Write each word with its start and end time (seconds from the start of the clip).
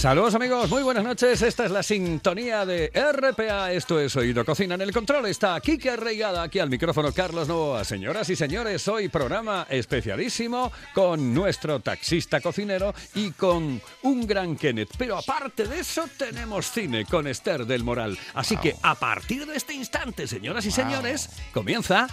Saludos 0.00 0.34
amigos, 0.34 0.70
muy 0.70 0.82
buenas 0.82 1.04
noches. 1.04 1.42
Esta 1.42 1.66
es 1.66 1.70
la 1.70 1.82
sintonía 1.82 2.64
de 2.64 2.90
RPA. 2.94 3.70
Esto 3.70 4.00
es 4.00 4.16
Oído 4.16 4.46
Cocina. 4.46 4.74
En 4.74 4.80
el 4.80 4.92
control 4.92 5.26
está 5.26 5.60
Kike 5.60 5.94
Reigada, 5.96 6.42
aquí 6.42 6.58
al 6.58 6.70
micrófono 6.70 7.12
Carlos 7.12 7.48
Novoa. 7.48 7.84
Señoras 7.84 8.30
y 8.30 8.34
señores, 8.34 8.88
hoy 8.88 9.10
programa 9.10 9.66
especialísimo 9.68 10.72
con 10.94 11.34
nuestro 11.34 11.80
taxista 11.80 12.40
cocinero 12.40 12.94
y 13.14 13.32
con 13.32 13.78
un 14.00 14.26
gran 14.26 14.56
Kenneth. 14.56 14.88
Pero 14.96 15.18
aparte 15.18 15.68
de 15.68 15.80
eso, 15.80 16.08
tenemos 16.16 16.70
cine 16.70 17.04
con 17.04 17.26
Esther 17.26 17.66
del 17.66 17.84
Moral. 17.84 18.18
Así 18.32 18.56
que 18.56 18.76
a 18.82 18.94
partir 18.94 19.44
de 19.44 19.54
este 19.54 19.74
instante, 19.74 20.26
señoras 20.26 20.64
y 20.64 20.70
señores, 20.70 21.28
comienza 21.52 22.06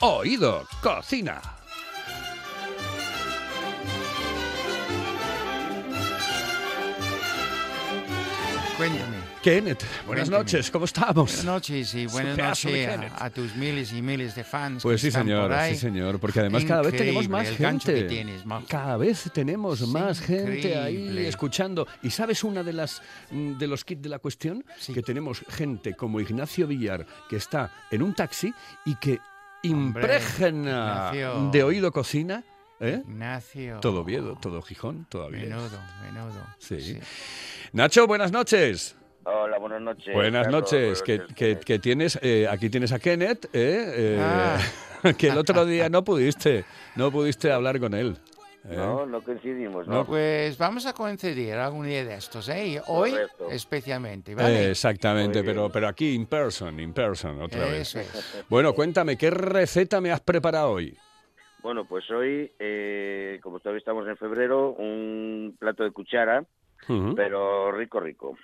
Oído 0.00 0.66
Cocina. 0.82 1.59
Cuéntame. 8.80 9.18
Kenneth, 9.42 9.84
buenas 10.06 10.30
Cuéntame. 10.30 10.38
noches, 10.38 10.70
¿cómo 10.70 10.86
estamos? 10.86 11.14
Buenas 11.30 11.44
noches 11.44 11.94
y 11.94 12.06
buenas 12.06 12.38
noches 12.38 12.88
a, 12.88 13.26
a 13.26 13.28
tus 13.28 13.54
miles 13.54 13.92
y 13.92 14.00
miles 14.00 14.34
de 14.34 14.42
fans. 14.42 14.82
Pues 14.82 14.94
que 14.94 15.00
sí, 15.02 15.08
están 15.08 15.24
señor, 15.24 15.42
por 15.42 15.52
ahí. 15.52 15.74
sí, 15.74 15.80
señor, 15.80 16.18
porque 16.18 16.40
además 16.40 16.64
cada 16.64 16.80
vez 16.80 16.96
tenemos 16.96 17.28
más 17.28 17.48
el 17.48 17.56
gente. 17.56 17.94
que 17.94 18.02
tienes, 18.04 18.46
Majo. 18.46 18.64
Cada 18.66 18.96
vez 18.96 19.30
tenemos 19.34 19.86
más 19.86 20.18
gente 20.22 20.78
ahí 20.78 21.26
escuchando. 21.26 21.86
¿Y 22.02 22.08
sabes 22.08 22.42
una 22.42 22.62
de 22.62 22.72
las 22.72 23.02
mm, 23.30 23.58
de 23.58 23.66
los 23.66 23.84
kits 23.84 24.00
de 24.00 24.08
la 24.08 24.18
cuestión? 24.18 24.64
Sí. 24.78 24.94
Que 24.94 25.02
tenemos 25.02 25.44
gente 25.50 25.94
como 25.94 26.18
Ignacio 26.18 26.66
Villar 26.66 27.04
que 27.28 27.36
está 27.36 27.70
en 27.90 28.00
un 28.00 28.14
taxi 28.14 28.54
y 28.86 28.94
que 28.94 29.20
impregna 29.62 31.12
de 31.52 31.62
oído 31.62 31.92
cocina, 31.92 32.42
¿eh? 32.80 33.02
Ignacio. 33.06 33.78
Todo 33.80 34.00
Oviedo, 34.00 34.36
todo 34.40 34.62
Gijón, 34.62 35.06
todavía. 35.08 35.40
Menudo, 35.44 35.78
menudo. 36.02 36.46
Sí. 36.58 36.98
Nacho, 37.72 38.06
buenas 38.06 38.32
noches. 38.32 38.96
Hola, 39.24 39.58
buenas 39.58 39.82
noches. 39.82 40.14
Buenas 40.14 40.44
Carlos, 40.44 40.62
noches. 40.62 40.80
buenas 40.80 41.02
Que, 41.02 41.18
noches, 41.18 41.64
que- 41.64 41.78
tienes, 41.78 42.18
eh, 42.22 42.48
aquí 42.48 42.70
tienes 42.70 42.90
a 42.92 42.98
Kenneth, 42.98 43.44
¿eh? 43.52 43.92
Eh, 43.94 44.18
Ah. 44.20 44.58
que 45.18 45.28
el 45.28 45.38
otro 45.38 45.64
día 45.66 45.88
no 45.88 46.02
pudiste, 46.02 46.64
no 46.96 47.10
pudiste 47.12 47.52
hablar 47.52 47.78
con 47.78 47.94
él. 47.94 48.16
¿eh? 48.64 48.76
No, 48.76 49.06
no 49.06 49.22
coincidimos, 49.22 49.86
No, 49.86 49.94
¿no? 49.94 50.06
Pues 50.06 50.56
vamos 50.58 50.84
a 50.86 50.92
coincidir 50.94 51.54
algún 51.54 51.86
día 51.86 52.04
de 52.04 52.14
estos, 52.14 52.48
¿eh? 52.48 52.80
Hoy 52.86 53.10
Correcto. 53.12 53.50
especialmente, 53.50 54.32
Eh, 54.38 54.70
exactamente, 54.70 55.42
pero, 55.44 55.70
pero 55.70 55.88
aquí 55.88 56.14
in 56.14 56.26
person, 56.26 56.78
in 56.80 56.92
person, 56.92 57.40
otra 57.42 57.66
vez. 57.66 57.94
Es. 57.94 58.44
Bueno, 58.48 58.74
cuéntame, 58.74 59.16
¿qué 59.16 59.30
receta 59.30 60.00
me 60.00 60.10
has 60.12 60.20
preparado 60.20 60.70
hoy? 60.72 60.96
Bueno, 61.62 61.84
pues 61.84 62.10
hoy, 62.10 62.50
eh, 62.58 63.38
como 63.42 63.60
todavía 63.60 63.78
estamos 63.78 64.06
en 64.08 64.16
febrero, 64.16 64.72
un 64.72 65.56
plato 65.58 65.84
de 65.84 65.90
cuchara, 65.90 66.44
pero 67.14 67.72
rico, 67.72 68.00
rico. 68.00 68.36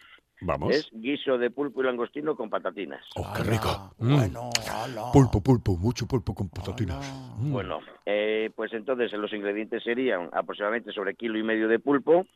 Vamos. 0.42 0.74
Es 0.74 0.90
guiso 0.92 1.38
de 1.38 1.50
pulpo 1.50 1.80
y 1.80 1.84
langostino 1.86 2.36
con 2.36 2.50
patatinas. 2.50 3.02
Oh, 3.16 3.32
qué 3.34 3.42
rico. 3.42 3.94
Mm. 3.98 4.14
Bueno, 4.16 4.50
ala. 4.70 5.10
Pulpo, 5.12 5.40
pulpo, 5.40 5.76
mucho 5.78 6.06
pulpo 6.06 6.34
con 6.34 6.50
patatinas. 6.50 6.98
Mm. 7.38 7.52
Bueno, 7.52 7.80
eh, 8.04 8.50
pues 8.54 8.72
entonces 8.74 9.12
los 9.14 9.32
ingredientes 9.32 9.82
serían 9.82 10.28
aproximadamente 10.32 10.92
sobre 10.92 11.14
kilo 11.14 11.38
y 11.38 11.42
medio 11.42 11.68
de 11.68 11.78
pulpo, 11.78 12.26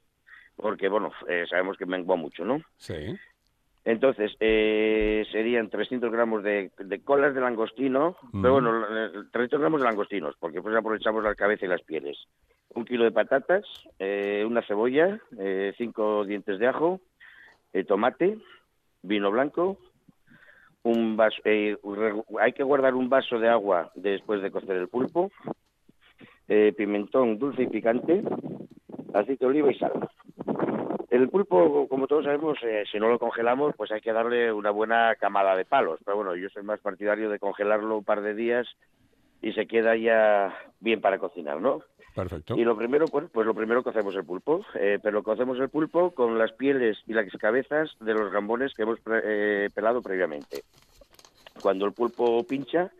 porque, 0.56 0.89
bueno, 0.89 1.12
eh, 1.28 1.44
sabemos 1.48 1.77
que 1.77 1.84
mengua 1.84 2.17
mucho, 2.17 2.44
¿no? 2.44 2.62
Sí. 2.78 2.94
Entonces, 3.84 4.33
eh, 4.41 5.25
serían 5.33 5.70
300 5.70 6.12
gramos 6.12 6.42
de, 6.42 6.70
de 6.78 7.00
colas 7.03 7.34
de 7.34 7.41
langostino, 7.41 8.17
pero 8.31 8.55
bueno, 8.55 8.84
eh, 8.84 9.11
300 9.33 9.59
gramos 9.59 9.81
de 9.81 9.87
langostinos, 9.87 10.34
porque 10.39 10.61
pues 10.61 10.77
aprovechamos 10.77 11.25
la 11.25 11.34
cabeza 11.34 11.65
y 11.65 11.69
las 11.69 11.82
pieles. 11.82 12.19
Un 12.75 12.84
kilo 12.84 13.04
de 13.04 13.10
patatas, 13.10 13.65
eh, 13.99 14.44
una 14.47 14.62
cebolla, 14.62 15.19
eh, 15.38 15.72
cinco 15.78 16.25
dientes 16.25 16.59
de 16.59 16.66
ajo, 16.66 17.00
eh, 17.72 17.84
tomate, 17.84 18.38
vino 19.03 19.31
blanco, 19.31 19.78
un 20.83 21.16
vaso, 21.16 21.41
eh, 21.44 21.77
hay 22.41 22.53
que 22.53 22.62
guardar 22.62 22.94
un 22.94 23.09
vaso 23.09 23.38
de 23.38 23.49
agua 23.49 23.91
después 23.94 24.43
de 24.43 24.50
cocer 24.50 24.77
el 24.77 24.88
pulpo, 24.88 25.31
eh, 26.49 26.75
pimentón 26.77 27.38
dulce 27.38 27.62
y 27.62 27.69
picante, 27.69 28.22
aceite 29.15 29.44
de 29.44 29.50
oliva 29.50 29.72
y 29.72 29.78
sal. 29.78 29.93
El 31.10 31.28
pulpo, 31.28 31.88
como 31.88 32.06
todos 32.06 32.25
sabemos, 32.25 32.56
eh, 32.62 32.84
si 32.91 32.98
no 33.00 33.09
lo 33.09 33.19
congelamos, 33.19 33.75
pues 33.76 33.91
hay 33.91 34.00
que 34.00 34.12
darle 34.12 34.53
una 34.53 34.71
buena 34.71 35.16
camada 35.16 35.56
de 35.56 35.65
palos. 35.65 35.98
Pero 36.04 36.16
bueno, 36.19 36.37
yo 36.37 36.48
soy 36.50 36.62
más 36.62 36.78
partidario 36.81 37.28
de 37.28 37.41
congelarlo 37.41 37.98
un 37.98 38.04
par 38.04 38.22
de 38.22 38.32
días 38.34 38.66
y 39.43 39.53
se 39.53 39.66
queda 39.66 39.97
ya 39.97 40.56
bien 40.78 41.00
para 41.00 41.19
cocinar, 41.19 41.60
¿no? 41.60 41.82
Perfecto. 42.15 42.56
Y 42.56 42.65
lo 42.65 42.76
primero, 42.76 43.09
pues, 43.09 43.26
pues 43.32 43.44
lo 43.47 43.54
primero 43.54 43.82
cocemos 43.82 44.15
el 44.15 44.25
pulpo, 44.25 44.65
eh, 44.75 44.98
pero 45.03 45.22
cocemos 45.25 45.59
el 45.59 45.69
pulpo 45.69 46.12
con 46.12 46.38
las 46.38 46.53
pieles 46.53 46.98
y 47.06 47.12
las 47.12 47.27
cabezas 47.38 47.91
de 48.00 48.15
los 48.15 48.31
gambones 48.32 48.72
que 48.75 48.82
hemos 48.82 49.00
pre- 49.00 49.22
eh, 49.25 49.71
pelado 49.75 50.03
previamente. 50.03 50.62
Cuando 51.60 51.87
el 51.87 51.92
pulpo 51.92 52.44
pincha, 52.47 52.92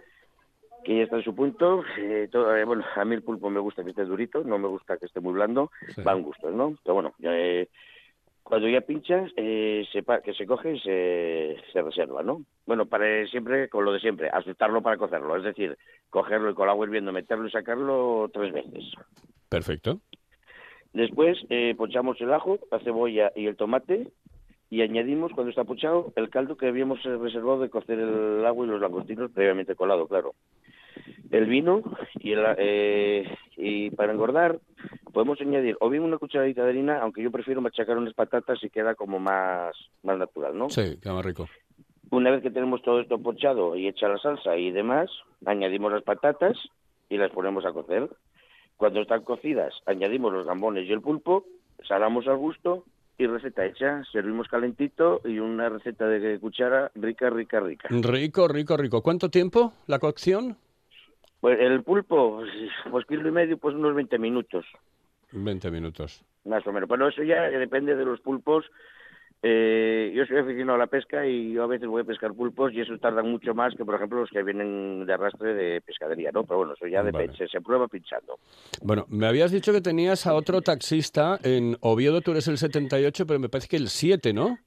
que 0.84 0.97
ya 0.97 1.03
está 1.04 1.16
en 1.16 1.22
su 1.25 1.34
punto, 1.37 1.84
eh, 1.98 2.28
todo- 2.32 2.56
eh, 2.56 2.65
bueno, 2.65 2.84
a 2.97 3.04
mí 3.04 3.15
el 3.15 3.22
pulpo 3.22 3.50
me 3.50 3.60
gusta 3.60 3.84
que 3.84 3.91
esté 3.91 4.04
durito, 4.04 4.42
no 4.42 4.59
me 4.59 4.66
gusta 4.69 4.97
que 4.97 5.06
esté 5.06 5.21
muy 5.21 5.34
blando, 5.34 5.71
Sí. 5.94 6.03
van 6.03 6.22
gustos, 6.22 6.53
¿no? 6.54 6.77
Pero 6.82 6.94
bueno, 6.94 7.15
eh, 7.22 7.69
cuando 8.43 8.69
ya 8.69 8.81
pinchas, 8.81 9.31
eh, 9.37 9.87
sepa 9.93 10.23
que 10.23 10.34
se 10.34 10.47
coge 10.47 10.75
y 10.75 10.81
se, 10.81 11.56
se 11.73 11.83
reserva, 11.83 12.23
¿no? 12.23 12.43
Bueno, 12.67 12.87
para 12.87 13.27
siempre 13.28 13.69
con 13.69 13.84
lo 13.84 13.93
de 13.93 14.01
siempre, 14.01 14.28
asustarlo 14.28 14.83
para 14.83 14.97
cocerlo, 14.97 15.37
es 15.37 15.45
decir, 15.45 15.77
cogerlo 16.11 16.51
y 16.51 16.55
con 16.55 16.65
el 16.65 16.71
agua 16.71 16.87
hirviendo, 16.87 17.12
meterlo 17.12 17.47
y 17.47 17.51
sacarlo 17.51 18.31
tres 18.33 18.53
veces. 18.53 18.93
Perfecto. 19.49 20.01
Después 20.93 21.39
eh, 21.51 21.75
pochamos 21.77 22.21
el 22.21 22.33
ajo, 22.33 22.59
la 22.71 22.81
cebolla 22.81 23.31
y 23.37 23.47
el 23.47 23.56
tomate 23.56 24.09
y 24.71 24.83
añadimos, 24.83 25.33
cuando 25.33 25.51
está 25.51 25.65
pochado, 25.65 26.12
el 26.15 26.31
caldo 26.31 26.57
que 26.57 26.69
habíamos 26.69 27.03
reservado 27.03 27.61
de 27.61 27.71
cocer 27.71 27.99
el 27.99 28.47
agua 28.47 28.65
y 28.65 28.69
los 28.69 28.81
langostinos 28.81 29.33
previamente 29.33 29.75
colado, 29.75 30.07
claro. 30.07 30.34
El 31.31 31.47
vino 31.47 31.83
y, 32.19 32.33
el, 32.33 32.45
eh, 32.59 33.25
y 33.56 33.91
para 33.91 34.12
engordar 34.12 34.59
podemos 35.12 35.41
añadir 35.41 35.77
o 35.81 35.89
bien 35.89 36.03
una 36.03 36.19
cucharadita 36.19 36.65
de 36.65 36.71
harina, 36.71 37.01
aunque 37.01 37.23
yo 37.23 37.31
prefiero 37.31 37.61
machacar 37.61 37.99
unas 37.99 38.15
patatas 38.15 38.62
y 38.62 38.71
queda 38.71 38.95
como 38.95 39.19
más, 39.19 39.75
más 40.03 40.19
natural, 40.19 40.56
¿no? 40.56 40.71
Sí, 40.71 40.99
queda 41.01 41.15
más 41.15 41.25
rico. 41.25 41.49
Una 42.11 42.31
vez 42.31 42.43
que 42.43 42.51
tenemos 42.51 42.83
todo 42.83 43.01
esto 43.01 43.19
pochado 43.19 43.77
y 43.77 43.87
hecha 43.87 44.09
la 44.09 44.19
salsa 44.19 44.56
y 44.56 44.73
demás, 44.73 45.11
añadimos 45.47 45.93
las 45.93 46.03
patatas 46.03 46.56
y 47.09 47.17
las 47.19 47.31
ponemos 47.31 47.65
a 47.65 47.72
cocer. 47.72 48.09
Cuando 48.77 49.03
están 49.03 49.22
cocidas, 49.22 49.75
añadimos 49.87 50.33
los 50.33 50.47
gambones 50.47 50.89
y 50.89 50.93
el 50.93 51.03
pulpo, 51.03 51.45
salamos 51.87 52.27
al 52.27 52.39
gusto 52.39 52.84
y 53.19 53.27
receta 53.27 53.67
hecha. 53.67 54.03
Servimos 54.11 54.49
calentito 54.49 55.21
y 55.25 55.39
una 55.39 55.69
receta 55.69 56.07
de 56.07 56.41
cuchara 56.41 56.91
rica, 56.95 57.31
rica, 57.31 57.61
rica. 57.61 57.89
Rico, 57.91 58.49
rico, 58.49 58.77
rico. 58.77 59.03
¿Cuánto 59.03 59.28
tiempo 59.28 59.75
la 59.87 59.99
cocción? 59.99 60.57
Pues 61.41 61.59
el 61.59 61.83
pulpo, 61.83 62.37
pues, 62.39 62.51
pues 62.91 63.06
kilo 63.06 63.28
y 63.28 63.33
medio, 63.33 63.56
pues 63.59 63.75
unos 63.75 63.95
20 63.95 64.19
minutos, 64.19 64.67
20 65.33 65.71
minutos. 65.71 66.23
más 66.45 66.67
o 66.67 66.73
menos. 66.73 66.89
Pero 66.89 67.09
eso 67.09 67.23
ya 67.23 67.43
depende 67.43 67.97
de 67.97 68.05
los 68.05 68.21
pulpos. 68.21 68.67
Eh, 69.43 70.12
yo 70.15 70.27
soy 70.27 70.37
aficionado 70.37 70.77
a 70.77 70.81
la 70.81 70.87
pesca 70.87 71.27
y 71.27 71.53
yo 71.53 71.62
a 71.62 71.67
veces 71.67 71.89
voy 71.89 72.03
a 72.03 72.05
pescar 72.05 72.34
pulpos 72.34 72.75
y 72.75 72.81
esos 72.83 73.01
tardan 73.01 73.31
mucho 73.31 73.55
más 73.55 73.75
que, 73.75 73.87
por 73.87 73.95
ejemplo, 73.95 74.21
los 74.21 74.28
que 74.28 74.43
vienen 74.43 75.06
de 75.06 75.12
arrastre 75.15 75.55
de 75.55 75.81
pescadería, 75.81 76.31
¿no? 76.31 76.45
Pero 76.45 76.59
bueno, 76.59 76.75
eso 76.75 76.87
ya 76.87 77.03
depende, 77.03 77.28
Vale. 77.28 77.39
se, 77.39 77.49
se 77.49 77.61
prueba 77.62 77.89
pinchando. 77.89 78.39
Bueno, 78.83 79.07
me 79.09 79.27
habías 79.27 79.51
dicho 79.51 79.72
que 79.72 79.81
tenías 79.81 80.27
a 80.27 80.34
otro 80.34 80.61
taxista 80.61 81.39
en 81.43 81.78
Oviedo, 81.81 82.21
tú 82.21 82.33
eres 82.33 82.49
el 82.49 82.59
78, 82.59 83.27
pero 83.27 83.41
me 83.41 83.49
parece 83.49 83.69
que 83.69 83.77
el 83.77 83.89
7, 83.89 84.34
¿no? 84.34 84.59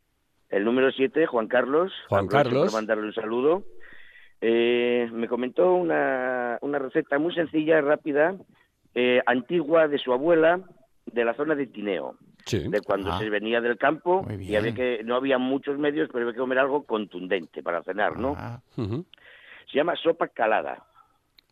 El 0.50 0.64
número 0.66 0.92
7, 0.92 1.28
Juan 1.28 1.48
Carlos. 1.48 1.92
Juan 2.10 2.28
Carlos. 2.28 2.66
Para 2.66 2.78
mandarle 2.78 3.06
un 3.06 3.14
saludo. 3.14 3.64
Eh, 4.46 5.10
me 5.14 5.30
comentó 5.30 5.74
una, 5.74 6.58
una 6.62 6.78
receta 6.78 7.18
muy 7.18 7.34
sencilla, 7.34 7.80
rápida, 7.80 8.36
eh, 8.94 9.22
antigua 9.26 9.88
de 9.88 9.98
su 9.98 10.12
abuela, 10.12 10.60
de 11.06 11.24
la 11.24 11.34
zona 11.34 11.56
de 11.56 11.68
Tineo, 11.68 12.18
Sí. 12.46 12.68
de 12.68 12.82
cuando 12.82 13.10
Ah. 13.14 13.20
se 13.20 13.30
venía 13.30 13.62
del 13.62 13.78
campo 13.78 14.26
y 14.38 14.54
había 14.58 14.74
que 14.76 15.02
no 15.06 15.16
había 15.16 15.38
muchos 15.38 15.78
medios, 15.80 16.10
pero 16.12 16.24
había 16.26 16.34
que 16.34 16.40
comer 16.42 16.60
algo 16.60 16.84
contundente 16.84 17.64
para 17.64 17.84
cenar, 17.84 18.18
¿no? 18.20 18.36
Ah. 18.38 18.60
Se 18.76 19.78
llama 19.78 19.96
sopa 19.96 20.28
calada. 20.28 20.84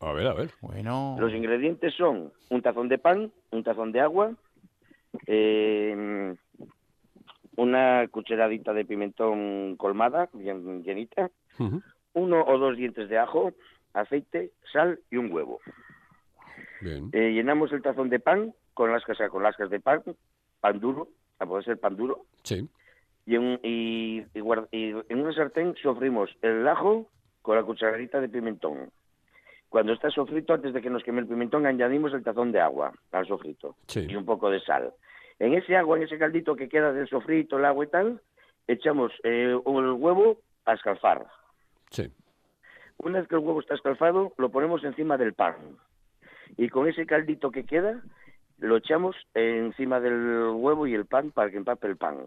A 0.02 0.12
ver, 0.12 0.28
a 0.28 0.34
ver. 0.34 0.50
bueno. 0.60 1.16
Los 1.18 1.32
ingredientes 1.32 1.94
son 1.94 2.34
un 2.50 2.62
tazón 2.62 2.90
de 2.90 2.98
pan, 2.98 3.32
un 3.52 3.64
tazón 3.64 3.94
de 3.94 4.02
agua, 4.02 4.34
eh, 5.28 6.36
una 7.56 8.08
cucharadita 8.10 8.74
de 8.74 8.84
pimentón 8.84 9.78
colmada, 9.78 10.28
bien 10.34 10.84
llenita, 10.84 11.30
Ujú. 11.58 11.82
Uno 12.14 12.44
o 12.46 12.58
dos 12.58 12.78
dientes 12.78 13.10
de 13.10 13.18
ajo, 13.18 13.52
aceite, 13.94 14.52
sal 14.72 15.00
y 15.10 15.18
un 15.18 15.32
huevo. 15.32 15.60
Bien. 16.82 17.10
Eh, 17.14 17.32
llenamos 17.34 17.72
el 17.72 17.82
tazón 17.82 18.10
de 18.10 18.20
pan 18.20 18.54
con 18.74 18.92
lascas, 18.92 19.18
con 19.30 19.44
lascas 19.44 19.70
de 19.70 19.80
pan, 19.80 20.02
pan 20.60 20.80
duro, 20.80 21.08
a 21.40 21.46
poder 21.46 21.66
ser 21.66 21.80
pan 21.80 21.96
duro, 21.96 22.26
Sí. 22.44 22.68
y 23.26 23.36
en, 23.36 23.60
y, 23.64 24.20
y 24.34 24.40
guard- 24.40 24.68
y 24.72 24.90
en 25.10 25.22
una 25.22 25.34
sartén 25.34 25.76
sofrimos 25.82 26.30
el 26.42 26.68
ajo 26.68 27.08
con 27.42 27.56
la 27.56 27.64
cucharadita 27.64 28.20
de 28.22 28.30
pimentón. 28.30 28.92
Cuando 29.70 29.94
está 29.94 30.10
sofrito, 30.10 30.54
antes 30.54 30.74
de 30.74 30.82
que 30.82 30.90
nos 30.90 31.04
queme 31.04 31.22
el 31.22 31.28
pimentón, 31.28 31.66
añadimos 31.66 32.14
el 32.14 32.24
tazón 32.24 32.52
de 32.52 32.60
agua 32.60 32.92
al 33.12 33.26
sofrito 33.28 33.76
Sí. 33.88 34.06
y 34.10 34.16
un 34.16 34.26
poco 34.26 34.50
de 34.50 34.60
sal. 34.62 34.92
En 35.40 35.54
ese 35.54 35.76
agua, 35.78 35.98
en 35.98 36.04
ese 36.04 36.18
caldito 36.20 36.56
que 36.56 36.70
queda 36.70 36.92
del 36.94 37.08
sofrito, 37.08 37.58
el 37.58 37.66
agua 37.66 37.86
y 37.86 37.88
tal, 37.90 38.22
echamos 38.68 39.12
eh, 39.24 39.52
el 39.66 39.92
huevo 39.94 40.38
a 40.66 40.74
escalfar. 40.74 41.26
Sí. 41.92 42.12
Una 42.98 43.20
vez 43.20 43.28
que 43.28 43.36
el 43.36 43.42
huevo 43.42 43.60
está 43.62 43.76
escalfado, 43.76 44.34
lo 44.38 44.50
ponemos 44.50 44.84
encima 44.84 45.18
del 45.18 45.34
pan. 45.34 45.56
Y 46.58 46.70
con 46.70 46.88
ese 46.88 47.06
caldito 47.06 47.52
que 47.52 47.66
queda, 47.66 48.02
lo 48.60 48.78
echamos 48.78 49.16
encima 49.34 50.00
del 50.00 50.50
huevo 50.54 50.86
y 50.88 50.94
el 50.94 51.06
pan 51.06 51.32
para 51.32 51.50
que 51.50 51.58
empape 51.58 51.88
el 51.88 51.98
pan. 51.98 52.18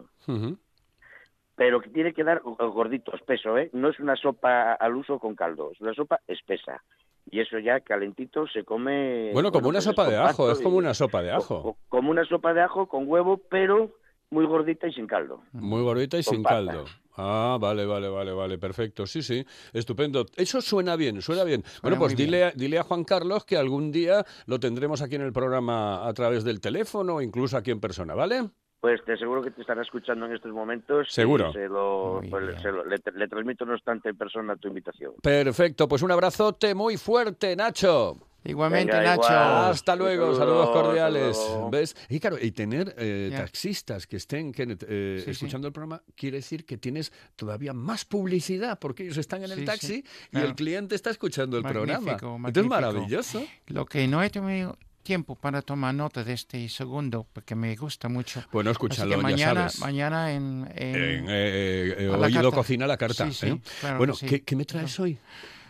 Pero 1.55 1.79
que 1.79 1.89
tiene 1.89 2.13
que 2.13 2.23
dar 2.25 2.41
gordito, 2.43 3.15
espeso, 3.15 3.57
¿eh? 3.57 3.69
No 3.71 3.89
es 3.89 3.99
una 3.99 4.15
sopa 4.17 4.73
al 4.73 4.95
uso 4.95 5.19
con 5.19 5.35
caldo, 5.35 5.71
es 5.71 5.79
una 5.79 5.93
sopa 5.93 6.19
espesa. 6.27 6.83
Y 7.31 7.39
eso 7.39 7.57
ya 7.59 7.79
calentito 7.79 8.45
se 8.47 8.63
come... 8.65 9.31
Bueno, 9.33 9.51
como 9.51 9.69
una 9.69 9.77
pues 9.77 9.85
sopa 9.85 10.07
de 10.09 10.17
ajo, 10.17 10.51
es 10.51 10.61
como 10.61 10.77
una 10.77 10.93
sopa 10.93 11.23
de 11.23 11.31
ajo. 11.31 11.63
co- 11.63 11.77
Como 11.87 12.11
una 12.11 12.25
sopa 12.25 12.53
de 12.53 12.61
ajo 12.61 12.87
con 12.87 13.05
huevo, 13.07 13.37
pero 13.49 13.95
muy 14.29 14.45
gordita 14.45 14.87
y 14.87 14.93
sin 14.93 15.07
caldo. 15.07 15.41
Muy 15.53 15.81
gordita 15.81 16.17
y 16.19 16.23
Con 16.23 16.35
sin 16.35 16.43
caldo. 16.43 16.85
Ah, 17.17 17.57
vale, 17.59 17.85
vale, 17.85 18.09
vale, 18.09 18.31
vale, 18.33 18.57
perfecto. 18.57 19.07
Sí, 19.07 19.21
sí, 19.23 19.45
estupendo. 19.73 20.25
Eso 20.35 20.61
suena 20.61 20.95
bien, 20.95 21.21
suena 21.21 21.43
bien. 21.43 21.63
bueno, 21.81 21.97
pues 21.97 22.15
bien. 22.15 22.27
dile, 22.27 22.43
a- 22.45 22.51
dile 22.51 22.79
a 22.79 22.83
Juan 22.83 23.03
Carlos 23.03 23.45
que 23.45 23.57
algún 23.57 23.91
día 23.91 24.25
lo 24.47 24.59
tendremos 24.59 25.01
aquí 25.01 25.15
en 25.15 25.21
el 25.21 25.33
programa 25.33 26.07
a 26.07 26.13
través 26.13 26.43
del 26.43 26.59
teléfono 26.61 27.15
o 27.15 27.21
incluso 27.21 27.57
aquí 27.57 27.71
en 27.71 27.79
persona, 27.79 28.13
¿vale? 28.15 28.49
Pues 28.81 29.03
te 29.03 29.13
aseguro 29.13 29.41
que 29.41 29.49
te 29.49 29.61
estará 29.61 29.81
escuchando 29.81 30.25
en 30.27 30.33
estos 30.35 30.51
momentos. 30.51 31.07
Seguro. 31.09 31.51
se 31.53 31.67
lo- 31.67 32.19
Muy 32.21 32.29
pues, 32.29 32.61
se 32.61 32.71
lo- 32.71 32.85
le, 32.85 32.97
le 33.15 33.27
transmito, 33.27 33.65
no 33.65 33.73
obstante, 33.73 34.09
en 34.09 34.17
persona 34.17 34.55
tu 34.57 34.67
invitación. 34.67 35.13
Perfecto, 35.23 35.87
pues 35.87 36.01
un 36.03 36.11
abrazote 36.11 36.75
muy 36.75 36.97
fuerte, 36.97 37.55
Nacho. 37.55 38.17
Igualmente, 38.45 38.93
Venga, 38.93 39.15
Nacho. 39.15 39.23
igual. 39.23 39.71
Hasta 39.71 39.95
luego, 39.95 40.35
saludos 40.37 40.67
saludo, 40.67 40.71
cordiales. 40.83 41.35
luego. 41.35 41.69
¿Ves? 41.71 41.95
Y 42.09 42.19
claro, 42.19 42.37
y 42.39 42.51
tener 42.51 42.93
eh, 42.97 43.33
taxistas 43.35 44.05
que 44.07 44.17
estén 44.17 44.51
Kenneth, 44.51 44.85
eh, 44.87 45.15
Sí, 45.19 45.25
sí. 45.25 45.31
escuchando 45.31 45.67
el 45.67 45.73
programa 45.73 46.01
quiere 46.15 46.37
decir 46.37 46.63
que 46.65 46.77
tienes 46.77 47.11
todavía 47.35 47.73
más 47.73 48.05
publicidad 48.05 48.77
porque 48.79 49.03
ellos 49.03 49.17
están 49.17 49.43
en 49.43 49.51
el 49.51 49.55
Sí, 49.57 49.61
sí, 49.61 49.65
taxi 49.65 49.93
y 49.95 50.29
claro. 50.31 50.47
el 50.47 50.55
cliente 50.55 50.95
está 50.95 51.09
escuchando 51.09 51.57
el 51.57 51.63
programa. 51.63 51.99
Magnífico, 52.01 52.35
Entonces 52.35 52.63
es 52.63 52.69
magnífico. 52.69 52.69
maravilloso. 52.93 53.45
Lo 53.67 53.85
que 53.85 54.07
no 54.07 54.21
he 54.21 54.29
tenido 54.29 54.77
tiempo 55.01 55.35
para 55.35 55.61
tomar 55.61 55.93
nota 55.93 56.23
de 56.23 56.33
este 56.33 56.67
segundo, 56.69 57.27
porque 57.31 57.53
me 57.55 57.75
gusta 57.75 58.09
mucho. 58.09 58.43
Bueno, 58.51 58.69
Así 58.71 58.75
escúchalo, 58.75 59.15
que 59.17 59.21
mañana, 59.21 59.63
ya 59.65 59.69
sabes. 59.69 59.79
mañana 59.79 60.31
en, 60.33 60.67
en- 60.75 60.95
En, 60.95 61.25
eh, 61.29 61.95
eh, 61.97 62.07
la 62.11 62.17
Oído 62.27 62.41
carta. 62.41 62.55
Cocina 62.57 62.87
la 62.87 62.97
carta. 62.97 63.25
Sí, 63.27 63.33
sí, 63.33 63.47
¿eh? 63.47 63.61
claro 63.81 63.97
bueno, 63.97 64.13
que 64.13 64.19
sí. 64.19 64.25
¿qué, 64.27 64.43
qué 64.43 64.55
me 64.55 64.65
traes 64.65 64.99
hoy? 64.99 65.17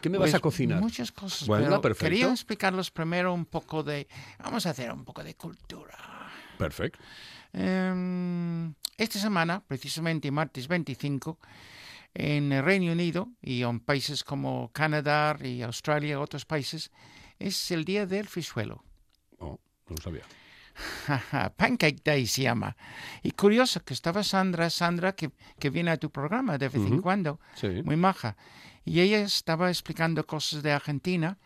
¿Qué 0.06 0.10
me 0.12 0.20
pues, 0.20 0.34
vas 0.34 0.38
a 0.38 0.40
cocinar? 0.40 0.80
Muchas 0.80 1.12
cosas. 1.12 1.48
Bueno, 1.48 1.66
pero 1.66 1.82
perfecto. 1.82 2.06
Quería 2.12 2.30
explicarlos 2.32 2.92
primero 2.92 3.34
un 3.34 3.46
poco 3.46 3.82
de. 3.82 4.08
Vamos 4.38 4.68
a 4.68 4.70
hacer 4.70 4.92
un 4.94 5.04
poco 5.04 5.24
de 5.24 5.34
cultura. 5.34 5.98
Perfecto. 6.60 7.00
Em, 7.52 8.72
esta 8.98 9.18
semana, 9.18 9.64
precisamente 9.66 10.30
martes 10.30 10.68
25, 10.68 11.40
en 12.14 12.52
el 12.52 12.64
Reino 12.64 12.92
Unido 12.92 13.30
y 13.42 13.64
en 13.64 13.80
países 13.80 14.24
como 14.24 14.70
Canadá 14.72 15.40
y 15.44 15.64
Australia, 15.64 16.20
otros 16.20 16.46
países, 16.46 16.92
es 17.40 17.72
el 17.72 17.84
día 17.84 18.06
del 18.06 18.28
frisuelo. 18.28 18.84
Oh, 19.40 19.60
no 19.90 19.96
lo 19.96 20.02
sabía. 20.04 20.24
Pancake 21.58 22.02
Day 22.04 22.28
se 22.28 22.44
llama. 22.44 22.78
Y 23.24 23.32
curioso 23.32 23.80
que 23.84 23.96
estaba 23.96 24.24
Sandra, 24.24 24.70
Sandra 24.70 25.16
que, 25.16 25.32
que 25.58 25.72
viene 25.72 25.90
a 25.90 25.98
tu 25.98 26.12
programa 26.12 26.60
de 26.60 26.68
vez 26.70 26.76
en 26.76 26.94
Ujú. 26.94 27.02
cuando, 27.02 27.40
Sí. 27.56 27.82
muy 27.84 27.96
maja. 27.96 28.38
Y 28.86 29.02
ella 29.02 29.20
estaba 29.22 29.70
explicando 29.70 30.26
cosas 30.26 30.64
de 30.64 30.72
Argentina 30.72 31.38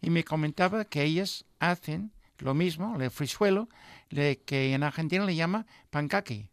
y 0.00 0.10
me 0.10 0.24
comentaba 0.24 0.84
que 0.86 1.02
ellas 1.04 1.44
hacen 1.58 2.12
lo 2.38 2.54
mismo, 2.54 3.00
el 3.00 3.10
frisuelo, 3.10 3.68
le- 4.10 4.38
que 4.38 4.72
en 4.74 4.82
Argentina 4.82 5.24
le 5.24 5.34
llama 5.36 5.66
pancake. 5.90 6.50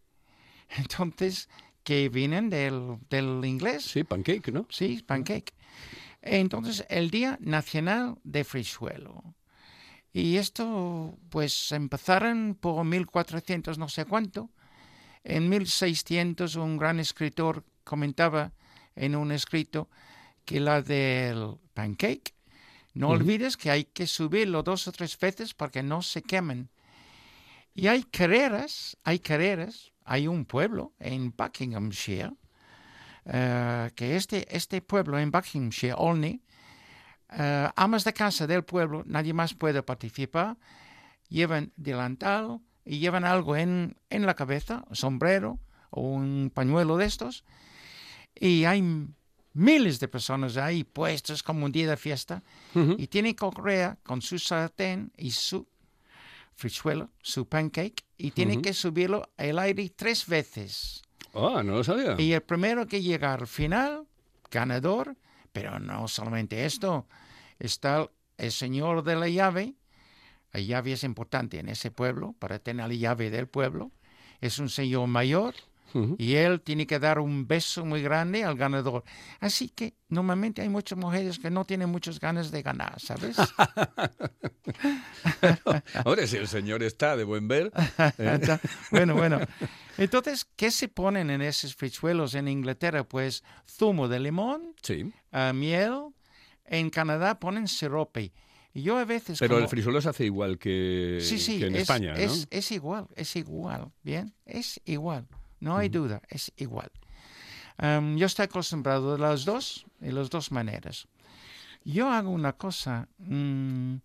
Entonces, 0.77 1.49
que 1.83 2.09
vienen 2.09 2.49
del, 2.49 2.97
del 3.09 3.43
inglés. 3.45 3.83
Sí, 3.83 4.03
pancake, 4.03 4.51
¿no? 4.51 4.65
Sí, 4.69 5.03
pancake. 5.05 5.53
Entonces, 6.21 6.85
el 6.89 7.09
Día 7.09 7.37
Nacional 7.41 8.17
de 8.23 8.43
Frisuelo. 8.43 9.35
Y 10.13 10.37
esto, 10.37 11.17
pues, 11.29 11.71
empezaron 11.71 12.55
por 12.59 12.85
1400 12.85 13.77
no 13.77 13.89
sé 13.89 14.05
cuánto. 14.05 14.51
En 15.23 15.49
1600 15.49 16.55
un 16.55 16.77
gran 16.77 16.99
escritor 16.99 17.65
comentaba 17.83 18.53
en 18.95 19.15
un 19.15 19.31
escrito 19.31 19.89
que 20.45 20.59
la 20.59 20.81
del 20.81 21.57
pancake, 21.73 22.33
no 22.93 23.09
olvides 23.09 23.57
que 23.57 23.71
hay 23.71 23.85
que 23.85 24.05
subirlo 24.05 24.61
dos 24.61 24.87
o 24.87 24.91
tres 24.91 25.17
veces 25.17 25.53
para 25.53 25.71
que 25.71 25.81
no 25.81 26.01
se 26.01 26.21
quemen. 26.21 26.69
Y 27.73 27.87
hay 27.87 28.03
carreras, 28.03 28.97
hay 29.03 29.17
carreras, 29.19 29.93
hay 30.05 30.27
un 30.27 30.45
pueblo 30.45 30.93
en 30.99 31.33
Buckinghamshire, 31.35 32.33
eh, 33.25 33.89
que 33.95 34.15
este, 34.15 34.55
este 34.55 34.81
pueblo 34.81 35.17
en 35.17 35.31
Buckinghamshire, 35.31 35.95
Olney, 35.97 36.43
eh, 37.31 37.69
amas 37.75 38.03
de 38.03 38.13
casa 38.13 38.45
del 38.45 38.63
pueblo, 38.63 39.03
nadie 39.07 39.33
más 39.33 39.55
puede 39.55 39.81
participar, 39.81 40.57
llevan 41.29 41.73
delantal 41.75 42.59
y 42.85 42.99
llevan 42.99 43.23
algo 43.23 43.55
en, 43.55 43.97
en 44.11 44.25
la 44.27 44.35
cabeza, 44.35 44.85
sombrero 44.91 45.59
o 45.89 46.01
un 46.01 46.51
pañuelo 46.53 46.97
de 46.97 47.05
estos, 47.05 47.43
y 48.35 48.65
hay 48.65 48.83
miles 49.53 49.99
de 49.99 50.07
personas 50.07 50.57
ahí 50.57 50.83
puestos 50.83 51.43
como 51.43 51.65
un 51.65 51.71
día 51.71 51.89
de 51.89 51.97
fiesta, 51.97 52.43
Ujú. 52.75 52.95
y 52.97 53.07
tienen 53.07 53.33
que 53.33 53.37
correr 53.37 53.97
con 54.03 54.21
su 54.21 54.39
sartén 54.39 55.11
y 55.17 55.31
su 55.31 55.67
frichuelo, 56.55 57.09
su 57.21 57.47
pancake, 57.47 58.03
y 58.17 58.31
tienen 58.31 58.57
Ujú. 58.57 58.63
que 58.63 58.73
subirlo 58.73 59.29
al 59.37 59.59
aire 59.59 59.89
tres 59.95 60.25
veces. 60.27 61.01
Ah, 61.33 61.61
no 61.63 61.73
lo 61.77 61.83
sabía. 61.83 62.15
Y 62.19 62.33
el 62.33 62.41
primero 62.41 62.85
que 62.87 63.01
llega 63.01 63.33
al 63.33 63.47
final, 63.47 64.05
ganador, 64.51 65.15
pero 65.51 65.79
no 65.79 66.07
solamente 66.07 66.65
esto, 66.65 67.07
está 67.59 68.09
el 68.37 68.51
señor 68.51 69.03
de 69.03 69.15
la 69.15 69.27
llave. 69.29 69.73
La 70.51 70.59
llave 70.59 70.93
es 70.93 71.03
importante 71.03 71.59
en 71.59 71.69
ese 71.69 71.89
pueblo 71.89 72.35
para 72.37 72.59
tener 72.59 72.87
la 72.87 72.93
llave 72.93 73.31
del 73.31 73.47
pueblo. 73.47 73.91
Es 74.41 74.59
un 74.59 74.69
señor 74.69 75.07
mayor 75.07 75.55
Y 76.17 76.35
él 76.35 76.61
tiene 76.61 76.87
que 76.87 76.99
dar 76.99 77.19
un 77.19 77.47
beso 77.47 77.85
muy 77.85 78.01
grande 78.01 78.43
al 78.43 78.55
ganador. 78.55 79.03
Así 79.39 79.69
que 79.69 79.93
normalmente 80.09 80.61
hay 80.61 80.69
muchas 80.69 80.97
mujeres 80.97 81.39
que 81.39 81.49
no 81.49 81.65
tienen 81.65 81.89
muchas 81.89 82.19
ganas 82.19 82.51
de 82.51 82.61
ganar, 82.61 82.99
¿sabes? 82.99 83.37
Ahora, 86.05 86.25
si 86.27 86.37
el 86.37 86.47
señor 86.47 86.83
está 86.83 87.15
de 87.17 87.23
buen 87.23 87.47
ver. 87.47 87.71
¿eh? 88.17 88.39
bueno, 88.91 89.15
bueno. 89.15 89.39
Entonces, 89.97 90.45
¿qué 90.55 90.71
se 90.71 90.87
ponen 90.87 91.29
en 91.29 91.41
esos 91.41 91.75
frichuelos 91.75 92.35
en 92.35 92.47
Inglaterra? 92.47 93.03
Pues 93.03 93.43
zumo 93.69 94.07
de 94.07 94.19
limón, 94.19 94.73
Sí, 94.81 95.11
ah, 95.31 95.53
miel. 95.53 96.07
En 96.65 96.89
Canadá 96.89 97.39
ponen 97.39 97.67
sirope. 97.67 98.31
Yo 98.73 98.97
a 98.97 99.05
veces... 99.05 99.37
pero 99.37 99.55
como- 99.55 99.63
el 99.65 99.69
frisuelo 99.69 100.01
se 100.01 100.09
hace 100.09 100.25
igual 100.25 100.57
que, 100.57 101.19
Sí, 101.21 101.37
sí, 101.37 101.59
que 101.59 101.67
en 101.67 101.75
es, 101.75 101.81
España, 101.83 102.13
¿no? 102.13 102.19
es, 102.19 102.47
es 102.49 102.71
igual, 102.71 103.05
es 103.15 103.35
igual, 103.35 103.91
¿bien? 104.01 104.33
Es 104.45 104.81
igual, 104.85 105.27
no 105.63 105.77
hay 105.77 105.89
duda, 105.89 106.21
es 106.29 106.51
igual. 106.57 106.91
Am, 107.77 108.17
yo 108.17 108.25
estoy 108.27 108.45
acostumbrado 108.45 109.15
a 109.15 109.17
las 109.17 109.45
dos, 109.45 109.85
de 109.99 110.11
las 110.11 110.29
dos 110.29 110.51
maneras. 110.51 111.07
Yo 111.85 112.09
hago 112.09 112.29
una 112.29 112.53
cosa, 112.53 113.07
mm, 113.17 113.95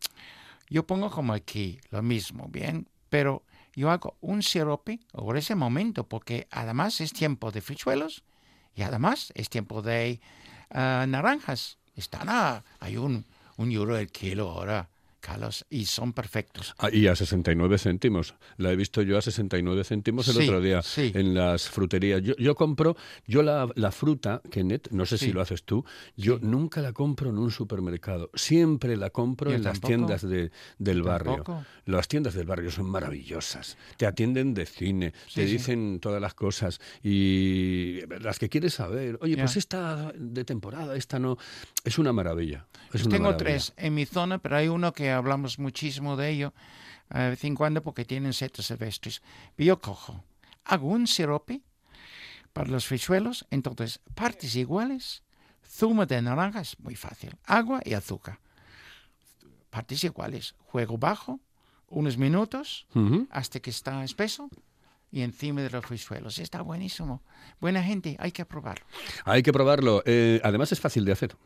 yo 0.70 0.86
pongo 0.86 1.10
como 1.10 1.32
aquí 1.32 1.78
lo 1.90 2.00
mismo, 2.02 2.48
¿bien? 2.48 2.88
Pero 3.10 3.42
yo 3.74 3.90
hago 3.90 4.16
un 4.20 4.42
sirope 4.42 5.00
por 5.12 5.36
ese 5.36 5.54
momento, 5.54 6.08
porque 6.08 6.46
además 6.50 7.00
es 7.00 7.12
tiempo 7.12 7.50
de 7.50 7.60
frichuelos 7.60 8.22
y 8.74 8.82
además 8.82 9.32
es 9.34 9.50
tiempo 9.50 9.82
de 9.82 10.20
ah, 10.70 11.06
naranjas. 11.08 11.78
Están 11.94 12.28
a, 12.28 12.64
hay 12.78 12.96
un, 12.96 13.24
un 13.56 13.72
euro 13.72 13.96
el 13.98 14.10
kilo 14.10 14.50
ahora, 14.50 14.88
Carlos, 15.20 15.66
y 15.68 15.86
son 15.86 16.12
perfectos. 16.12 16.74
Ah, 16.78 16.90
y 16.92 17.06
a 17.08 17.16
69 17.16 17.78
céntimos. 17.78 18.34
La 18.56 18.70
he 18.72 18.76
visto 18.76 19.02
yo 19.02 19.18
a 19.18 19.22
69 19.22 19.82
céntimos 19.84 20.28
el 20.28 20.34
Sí, 20.36 20.42
otro 20.44 20.60
día 20.60 20.80
sí. 20.82 21.10
en 21.14 21.34
las 21.34 21.68
fruterías. 21.68 22.22
Yo, 22.22 22.34
yo 22.36 22.54
compro, 22.54 22.96
yo 23.26 23.42
la, 23.42 23.68
la 23.74 23.90
fruta, 23.90 24.40
Kenneth, 24.50 24.88
no 24.90 25.06
sé 25.06 25.18
si 25.18 25.32
lo 25.32 25.40
haces 25.40 25.64
tú, 25.64 25.84
yo 26.16 26.38
nunca 26.40 26.80
la 26.80 26.92
compro 26.92 27.30
en 27.30 27.38
un 27.38 27.50
supermercado. 27.50 28.30
Siempre 28.34 28.96
la 28.96 29.10
compro 29.10 29.50
Yo 29.50 29.56
en 29.56 29.64
las 29.64 29.80
tiendas 29.80 30.22
de, 30.22 30.50
del 30.78 31.02
barrio. 31.02 31.36
tampoco. 31.36 31.64
Las 31.86 32.06
tiendas 32.08 32.34
del 32.34 32.46
barrio 32.46 32.70
son 32.70 32.86
maravillosas. 32.86 33.76
Te 33.96 34.06
atienden 34.06 34.54
de 34.54 34.66
cine, 34.66 35.12
te 35.34 35.44
dicen 35.44 35.98
todas 36.00 36.20
las 36.20 36.34
cosas 36.34 36.80
y 37.02 38.00
las 38.20 38.38
que 38.38 38.48
quieres 38.48 38.74
saber. 38.74 39.18
Oye, 39.20 39.36
pues 39.36 39.56
esta 39.56 40.12
de 40.14 40.44
temporada, 40.44 40.96
esta 40.96 41.18
no. 41.18 41.36
Es 41.84 41.98
una 41.98 42.12
maravilla. 42.12 42.66
Es 42.92 43.04
una 43.04 43.16
Tengo 43.16 43.30
maravilla. 43.30 43.36
tres 43.52 43.72
en 43.76 43.94
mi 43.94 44.06
zona, 44.06 44.38
pero 44.38 44.56
hay 44.56 44.68
uno 44.68 44.92
que 44.92 45.07
hablamos 45.12 45.58
muchísimo 45.58 46.16
de 46.16 46.30
ello 46.30 46.54
eh, 47.14 47.18
de 47.18 47.30
vez 47.30 47.44
en 47.44 47.54
cuando 47.54 47.82
porque 47.82 48.04
tienen 48.04 48.32
setas 48.32 48.66
silvestres. 48.66 49.22
Yo 49.56 49.80
cojo, 49.80 50.24
un 50.80 51.06
sirope, 51.06 51.62
para 52.52 52.70
los 52.70 52.86
frisuelos. 52.86 53.46
Entonces, 53.50 54.00
partes 54.14 54.56
iguales, 54.56 55.22
zumo 55.64 56.06
de 56.06 56.20
naranja 56.20 56.60
es 56.60 56.78
muy 56.80 56.96
fácil, 56.96 57.36
agua 57.44 57.80
y 57.84 57.94
azúcar. 57.94 58.40
Partes 59.70 60.02
iguales, 60.04 60.54
juego 60.66 60.98
bajo, 60.98 61.40
unos 61.90 62.18
minutos 62.18 62.86
hasta 63.30 63.60
que 63.60 63.70
está 63.70 64.04
espeso 64.04 64.50
y 65.10 65.22
encima 65.22 65.62
de 65.62 65.70
los 65.70 65.84
frisuelos. 65.84 66.38
Está 66.38 66.62
buenísimo. 66.62 67.22
Buena 67.60 67.82
gente, 67.82 68.16
hay 68.18 68.32
que 68.32 68.44
probarlo. 68.44 68.84
Hay 69.24 69.42
que 69.42 69.52
probarlo. 69.52 70.02
Eh, 70.04 70.40
además 70.42 70.72
es 70.72 70.80
fácil 70.80 71.04
de 71.04 71.12
hacer. 71.12 71.36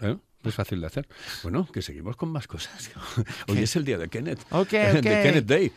¿Eh? 0.00 0.16
Es 0.44 0.54
fácil 0.54 0.80
de 0.80 0.86
hacer. 0.86 1.08
Bueno, 1.42 1.66
que 1.72 1.82
seguimos 1.82 2.16
con 2.16 2.30
más 2.30 2.46
cosas. 2.46 2.90
Hoy 3.48 3.56
¿Qué? 3.56 3.62
es 3.64 3.76
el 3.76 3.84
día 3.84 3.98
de 3.98 4.08
Kenneth. 4.08 4.40
Ok, 4.50 4.70
de. 4.70 5.00
Kenneth 5.02 5.46
Day. 5.46 5.72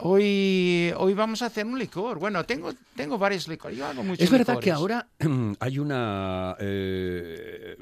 Hoy, 0.00 0.92
hoy 0.96 1.14
vamos 1.14 1.42
a 1.42 1.46
hacer 1.46 1.66
un 1.66 1.76
licor. 1.78 2.20
Bueno, 2.20 2.44
tengo, 2.44 2.72
tengo 2.94 3.18
varios 3.18 3.48
licores. 3.48 3.76
Yo 3.76 3.86
hago 3.86 4.04
muchos 4.04 4.22
Es 4.24 4.30
verdad 4.30 4.54
licores. 4.54 4.64
que 4.64 4.70
ahora 4.70 5.08
hay 5.60 5.78
una 5.80 6.54
eh, 6.60 7.76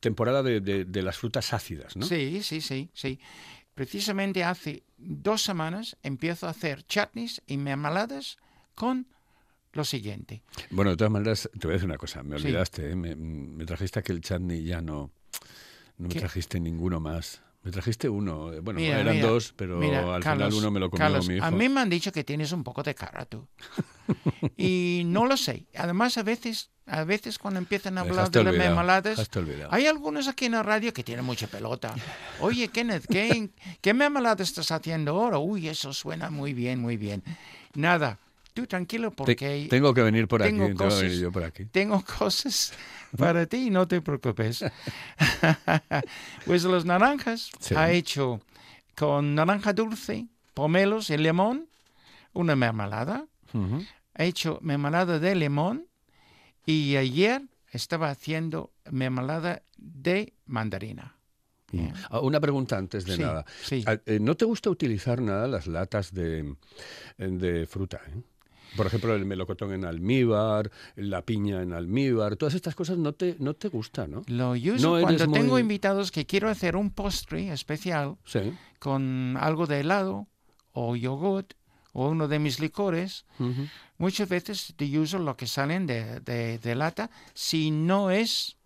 temporada 0.00 0.42
de, 0.42 0.60
de- 0.60 0.84
de 0.84 1.02
las 1.02 1.16
frutas 1.16 1.52
ácidas, 1.54 1.96
¿no? 1.96 2.04
Sí, 2.04 2.42
sí, 2.42 2.60
sí, 2.60 2.90
sí. 2.92 3.18
Precisamente 3.74 4.44
hace 4.44 4.82
dos 4.98 5.42
semanas 5.42 5.96
empiezo 6.02 6.46
a 6.46 6.50
hacer 6.50 6.82
chutneys 6.86 7.40
y 7.46 7.56
mermeladas 7.56 8.36
con 8.74 9.06
lo 9.72 9.84
siguiente. 9.86 10.42
Bueno, 10.68 10.90
de 10.90 10.98
todas 10.98 11.10
maneras, 11.10 11.48
te 11.58 11.66
voy 11.66 11.70
a 11.72 11.74
decir 11.76 11.88
una 11.88 11.96
cosa. 11.96 12.22
Me 12.22 12.38
Sí. 12.38 12.44
olvidaste, 12.44 12.90
¿eh? 12.90 12.94
me, 12.96 13.16
me 13.16 13.64
trajiste 13.64 13.98
aquel 14.00 14.20
chutney 14.20 14.62
ya 14.62 14.82
no. 14.82 15.10
No 15.98 16.08
me 16.08 16.14
¿Qué? 16.14 16.20
trajiste 16.20 16.58
ninguno 16.60 17.00
más. 17.00 17.40
Me 17.62 17.70
trajiste 17.70 18.08
uno. 18.08 18.52
eh, 18.52 18.58
Bueno, 18.60 18.80
Mira, 18.80 19.00
eran 19.00 19.14
mira, 19.16 19.28
dos, 19.28 19.54
pero 19.56 19.78
mira, 19.78 20.14
al 20.16 20.22
Carlos, 20.22 20.48
final 20.48 20.58
uno 20.60 20.70
me 20.72 20.80
lo 20.80 20.90
comió 20.90 21.04
Carlos, 21.06 21.28
mi 21.28 21.36
hijo. 21.36 21.44
A 21.44 21.50
mí 21.52 21.68
me 21.68 21.80
han 21.80 21.88
dicho 21.90 22.10
que 22.10 22.24
tienes 22.24 22.50
un 22.50 22.64
poco 22.64 22.82
de 22.82 22.94
cara 22.94 23.24
tú. 23.24 23.46
y 24.56 25.02
no 25.06 25.26
lo 25.26 25.36
sé. 25.36 25.66
Además, 25.76 26.18
a 26.18 26.24
veces, 26.24 26.70
a 26.86 27.04
veces 27.04 27.38
cuando 27.38 27.58
empiezan 27.58 27.98
a 27.98 28.00
hablar 28.00 28.30
de 28.30 28.42
las 28.42 28.52
olvidado, 28.54 29.02
dejaste 29.02 29.38
olvidado. 29.38 29.72
hay 29.72 29.86
algunos 29.86 30.26
aquí 30.26 30.46
en 30.46 30.52
la 30.52 30.62
radio 30.64 30.92
que 30.92 31.04
tienen 31.04 31.24
mucha 31.24 31.46
pelota. 31.46 31.94
Oye, 32.40 32.66
Kenneth, 32.68 33.06
¿qué, 33.08 33.50
¿qué 33.80 33.94
mermelada 33.94 34.42
estás 34.42 34.72
haciendo 34.72 35.12
ahora? 35.12 35.38
Uy, 35.38 35.68
eso 35.68 35.92
suena 35.92 36.30
muy 36.30 36.54
bien, 36.54 36.80
muy 36.80 36.96
bien. 36.96 37.22
Nada, 37.74 38.18
tú 38.54 38.66
tranquilo 38.66 39.10
Te- 39.10 39.16
porque 39.16 39.66
tengo 39.70 39.94
que 39.94 40.02
venir 40.02 40.26
por 40.26 40.42
aquí. 40.42 40.50
tengo 40.50 40.66
Tengo 40.66 40.78
que 40.78 40.84
cosas- 40.84 41.02
venir 41.02 41.20
yo 41.20 41.30
por 41.32 41.44
aquí. 41.44 41.64
tengo 41.66 42.04
cosas 42.18 42.72
para 43.18 43.46
ti, 43.46 43.70
no 43.70 43.86
te 43.88 44.00
preocupes. 44.00 44.64
pues 46.46 46.64
los 46.64 46.84
naranjas 46.84 47.50
Sí. 47.60 47.74
ha 47.74 47.90
hecho 47.92 48.40
con 48.96 49.34
naranja 49.34 49.72
dulce, 49.72 50.28
pomelos 50.54 51.10
y 51.10 51.16
limón 51.16 51.68
una 52.32 52.56
mermelada. 52.56 53.26
Ha 54.14 54.24
hecho 54.24 54.58
mermelada 54.62 55.18
de 55.18 55.34
limón 55.34 55.86
y 56.64 56.96
ayer 56.96 57.42
estaba 57.70 58.10
haciendo 58.10 58.72
mermelada 58.90 59.62
de 59.76 60.34
mandarina. 60.46 61.16
Ah, 62.10 62.20
Una 62.20 62.38
pregunta 62.38 62.76
antes 62.76 63.06
de 63.06 63.16
Sí, 63.16 63.22
nada. 63.22 63.44
sí. 63.62 63.82
Ah, 63.86 63.96
eh, 64.04 64.18
¿No 64.20 64.34
te 64.36 64.44
gusta 64.44 64.68
utilizar 64.68 65.22
nada 65.22 65.46
las 65.48 65.66
latas 65.66 66.12
de, 66.12 66.54
de 67.16 67.66
fruta? 67.66 68.00
eh? 68.08 68.22
Por 68.76 68.86
ejemplo, 68.86 69.14
el 69.14 69.24
melocotón 69.26 69.72
en 69.72 69.84
almíbar, 69.84 70.70
la 70.96 71.22
piña 71.22 71.62
en 71.62 71.72
almíbar, 71.72 72.36
todas 72.36 72.54
estas 72.54 72.74
cosas 72.74 72.98
no 72.98 73.12
te, 73.12 73.36
no 73.38 73.54
te 73.54 73.68
gustan, 73.68 74.10
¿no? 74.12 74.22
Lo 74.28 74.52
uso 74.52 74.96
No 74.96 75.00
cuando 75.02 75.28
tengo 75.30 75.52
muy- 75.52 75.60
invitados 75.60 76.10
que 76.10 76.24
quiero 76.26 76.48
hacer 76.48 76.76
un 76.76 76.90
postre 76.90 77.52
especial 77.52 78.16
Sí. 78.24 78.52
con 78.78 79.36
algo 79.40 79.66
de 79.66 79.80
helado 79.80 80.26
o 80.72 80.96
yogurt 80.96 81.52
o 81.92 82.08
uno 82.08 82.28
de 82.28 82.38
mis 82.38 82.60
licores. 82.60 83.26
Ujú. 83.38 83.66
Muchas 83.98 84.28
veces 84.28 84.72
te 84.76 84.98
uso 84.98 85.18
lo 85.18 85.36
que 85.36 85.46
salen 85.46 85.86
de, 85.86 86.20
de- 86.20 86.58
de 86.58 86.74
lata 86.74 87.10
si 87.34 87.70
no 87.70 88.10
es 88.10 88.56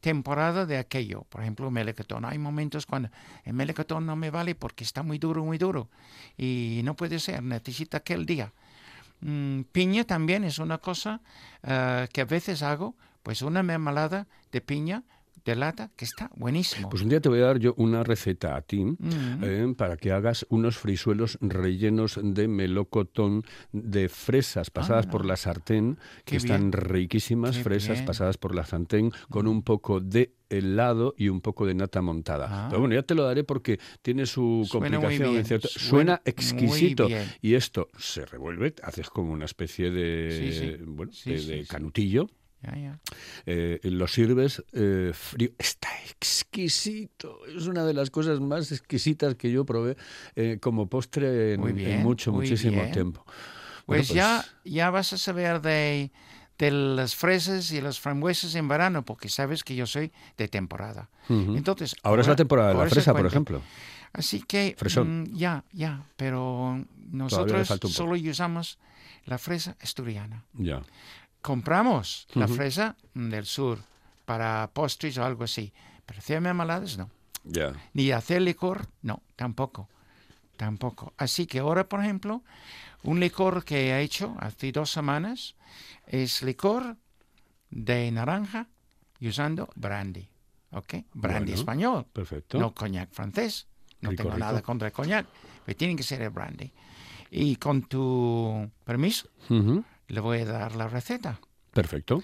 temporada 0.00 0.66
de 0.66 0.76
aquello. 0.76 1.24
Por 1.30 1.40
ejemplo, 1.40 1.70
melocotón. 1.70 2.24
Hay 2.24 2.36
momentos 2.38 2.84
cuando 2.84 3.08
el 3.44 3.54
melocotón 3.54 4.04
no 4.04 4.16
me 4.16 4.30
vale 4.30 4.54
porque 4.54 4.84
está 4.84 5.02
muy 5.02 5.18
duro, 5.18 5.44
muy 5.44 5.56
duro. 5.56 5.88
Y 6.36 6.82
no 6.84 6.94
puede 6.94 7.18
ser, 7.20 7.42
necesita 7.42 7.98
aquel 7.98 8.26
día. 8.26 8.52
Mm, 9.24 9.62
piña 9.72 10.04
también 10.04 10.44
es 10.44 10.58
una 10.58 10.76
cosa 10.76 11.22
eh, 11.62 12.06
que 12.12 12.20
a 12.20 12.26
veces 12.26 12.62
hago, 12.62 12.94
pues 13.22 13.40
una 13.40 13.62
mermelada 13.62 14.26
de 14.52 14.60
piña 14.60 15.02
de 15.44 15.54
lata 15.56 15.90
que 15.96 16.04
está 16.04 16.30
buenísimo. 16.36 16.88
Pues 16.88 17.02
un 17.02 17.08
día 17.10 17.20
te 17.20 17.28
voy 17.28 17.40
a 17.40 17.46
dar 17.46 17.58
yo 17.58 17.74
una 17.76 18.02
receta 18.02 18.56
a 18.56 18.62
ti 18.62 18.84
Mm. 18.84 18.96
eh, 19.42 19.74
para 19.76 19.96
que 19.96 20.10
hagas 20.12 20.46
unos 20.48 20.76
frisuelos 20.78 21.38
rellenos 21.40 22.18
de 22.22 22.48
melocotón 22.48 23.42
de 23.72 24.08
fresas 24.08 24.70
pasadas 24.70 25.06
por 25.06 25.24
la 25.26 25.36
sartén, 25.36 25.98
que 26.24 26.36
están 26.36 26.72
riquísimas, 26.72 27.56
Qué 27.58 27.62
fresas 27.62 27.96
bien. 27.98 28.06
pasadas 28.06 28.38
por 28.38 28.54
la 28.54 28.64
sartén, 28.64 29.10
con 29.30 29.46
un 29.46 29.62
poco 29.62 30.00
de 30.00 30.34
helado 30.48 31.14
y 31.18 31.28
un 31.28 31.40
poco 31.40 31.66
de 31.66 31.74
nata 31.74 32.00
montada. 32.00 32.46
Ah. 32.48 32.66
Pero 32.68 32.80
bueno, 32.80 32.94
ya 32.94 33.02
te 33.02 33.14
lo 33.14 33.24
daré 33.24 33.44
porque 33.44 33.78
tiene 34.02 34.24
su 34.26 34.66
Suena 34.70 34.96
complicación. 34.98 35.26
en 35.28 35.32
bien, 35.34 35.44
cierto- 35.44 35.68
suena 35.68 36.22
exquisito. 36.24 37.08
Y 37.42 37.54
esto 37.54 37.88
se 37.98 38.24
revuelve, 38.24 38.74
haces 38.82 39.10
como 39.10 39.32
una 39.32 39.44
especie 39.46 39.90
de, 39.90 40.52
Sí, 40.52 40.58
sí. 40.58 40.76
bueno, 40.86 41.12
Sí, 41.12 41.34
de, 41.34 41.66
canutillo. 41.66 42.28
Ya, 42.64 42.76
ya. 42.76 42.98
Eh, 43.46 43.80
lo 43.84 44.06
sirves 44.06 44.62
eh, 44.72 45.12
frío. 45.12 45.50
Está 45.58 45.88
exquisito. 46.08 47.40
Es 47.46 47.66
una 47.66 47.84
de 47.84 47.94
las 47.94 48.10
cosas 48.10 48.40
más 48.40 48.72
exquisitas 48.72 49.34
que 49.34 49.50
yo 49.50 49.64
probé 49.64 49.96
eh, 50.36 50.58
como 50.60 50.88
postre 50.88 51.54
en, 51.54 52.02
mucho, 52.02 52.32
muchísimo 52.32 52.80
bien. 52.80 52.92
tiempo. 52.92 53.24
Pues, 53.86 54.08
Bueno, 54.08 54.14
ya, 54.14 54.44
ya 54.64 54.90
vas 54.90 55.12
a 55.12 55.18
saber 55.18 55.60
de, 55.60 56.10
de 56.58 56.70
las 56.70 57.14
fresas 57.16 57.70
y 57.72 57.80
las 57.80 58.00
frambuesas 58.00 58.54
en 58.54 58.68
verano, 58.68 59.04
porque 59.04 59.28
sabes 59.28 59.62
que 59.62 59.74
yo 59.76 59.86
soy 59.86 60.12
de 60.38 60.48
temporada. 60.48 61.10
Entonces, 61.28 61.94
Ahora 62.02 62.22
es 62.22 62.28
la 62.28 62.36
temporada 62.36 62.70
de 62.70 62.78
la 62.78 62.86
fresa, 62.86 63.12
por 63.14 63.26
ejemplo. 63.26 63.62
Así 64.12 64.42
que, 64.42 64.76
Fresón. 64.78 65.22
mm, 65.22 65.36
ya, 65.36 65.64
ya, 65.72 66.06
pero 66.16 66.84
nosotros 67.10 67.68
solo 67.90 68.14
usamos 68.14 68.78
la 69.24 69.38
fresa 69.38 69.76
asturiana. 69.80 70.44
Ya. 70.54 70.82
Compramos 71.44 72.26
la 72.32 72.46
Ujú. 72.46 72.54
fresa 72.54 72.96
mm, 73.12 73.28
del 73.28 73.44
sur 73.44 73.78
para 74.24 74.70
postres 74.72 75.18
o 75.18 75.24
algo 75.26 75.44
así, 75.44 75.74
pero 76.06 76.18
hacer 76.20 76.40
mermeladas 76.40 76.96
no. 76.96 77.10
Ya. 77.44 77.74
Ni 77.92 78.10
hacer 78.12 78.40
licor, 78.40 78.86
no, 79.02 79.22
tampoco. 79.36 79.86
Tampoco. 80.56 81.12
Así 81.18 81.46
que 81.46 81.58
ahora, 81.58 81.86
por 81.86 82.00
ejemplo, 82.00 82.42
un 83.02 83.20
licor 83.20 83.62
que 83.62 83.90
he 83.90 84.00
hecho 84.00 84.34
hace 84.40 84.72
dos 84.72 84.90
semanas 84.90 85.54
es 86.06 86.42
licor 86.42 86.96
de 87.68 88.10
naranja 88.10 88.68
y 89.20 89.28
usando 89.28 89.68
brandy. 89.74 90.26
¿Ok? 90.70 90.94
Brandy 91.12 91.38
Bueno, 91.50 91.54
español, 91.54 92.06
Perfecto. 92.10 92.58
no 92.58 92.72
coñac 92.72 93.10
francés. 93.12 93.66
No 94.00 94.10
Rico, 94.10 94.22
tengo 94.22 94.38
nada 94.38 94.58
rico. 94.60 94.66
contra 94.66 94.88
el 94.88 94.94
coñac, 94.94 95.26
pero 95.66 95.76
tiene 95.76 95.94
que 95.94 96.02
ser 96.02 96.22
el 96.22 96.30
brandy. 96.30 96.72
Y 97.30 97.56
con 97.56 97.82
tu 97.82 98.70
permiso, 98.84 99.28
Ujú. 99.50 99.84
Le 100.14 100.20
voy 100.20 100.40
a 100.40 100.44
dar 100.46 100.76
la 100.76 100.88
receta. 100.88 101.40
Perfecto. 101.72 102.22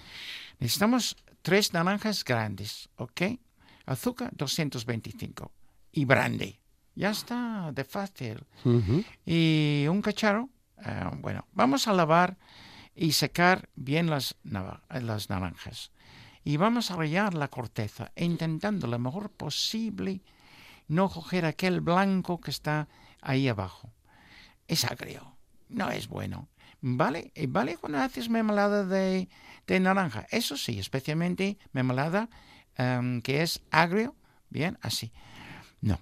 Necesitamos 0.58 1.16
tres 1.42 1.72
naranjas 1.72 2.24
grandes, 2.24 2.88
¿ok? 2.96 3.22
Azúcar 3.86 4.30
225 4.34 5.52
y 5.92 6.04
brandy. 6.04 6.60
Ya 6.94 7.10
está, 7.10 7.70
de 7.72 7.84
fácil. 7.84 8.44
Y 9.24 9.86
un 9.88 10.02
cacharro. 10.02 10.48
eh, 10.84 11.10
bueno, 11.18 11.46
vamos 11.52 11.88
a 11.88 11.92
lavar 11.92 12.36
y 12.94 13.12
secar 13.12 13.68
bien 13.74 14.10
las, 14.10 14.36
las 14.44 15.30
naranjas. 15.30 15.90
Y 16.44 16.56
vamos 16.56 16.90
a 16.90 16.96
rallar 16.96 17.34
la 17.34 17.48
corteza, 17.48 18.12
intentando 18.16 18.86
lo 18.86 18.98
mejor 18.98 19.30
posible 19.30 20.22
no 20.88 21.08
coger 21.08 21.44
aquel 21.44 21.80
blanco 21.80 22.40
que 22.40 22.50
está 22.50 22.88
ahí 23.20 23.48
abajo. 23.48 23.92
Es 24.66 24.84
agrio, 24.84 25.36
no 25.68 25.90
es 25.90 26.08
bueno. 26.08 26.48
¿Vale? 26.82 27.32
Y 27.34 27.46
¿Vale 27.46 27.76
cuando 27.76 27.98
haces 27.98 28.28
mermelada 28.28 28.84
de, 28.84 29.28
de 29.66 29.80
naranja? 29.80 30.26
Eso 30.30 30.56
sí, 30.56 30.78
especialmente 30.78 31.58
mermelada 31.72 32.28
em, 32.76 33.20
que 33.22 33.42
es 33.42 33.60
agrio. 33.70 34.14
Bien, 34.48 34.78
así. 34.82 35.12
No. 35.80 36.00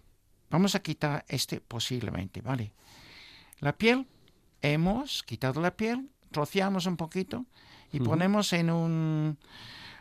Vamos 0.50 0.74
a 0.74 0.80
quitar 0.80 1.24
este 1.28 1.60
posiblemente, 1.60 2.40
¿vale? 2.40 2.72
La 3.60 3.76
piel, 3.76 4.06
hemos 4.62 5.22
quitado 5.24 5.60
la 5.60 5.76
piel, 5.76 6.08
troceamos 6.30 6.86
un 6.86 6.96
poquito 6.96 7.44
y 7.92 8.00
ponemos 8.00 8.52
en 8.52 8.70
un, 8.70 9.38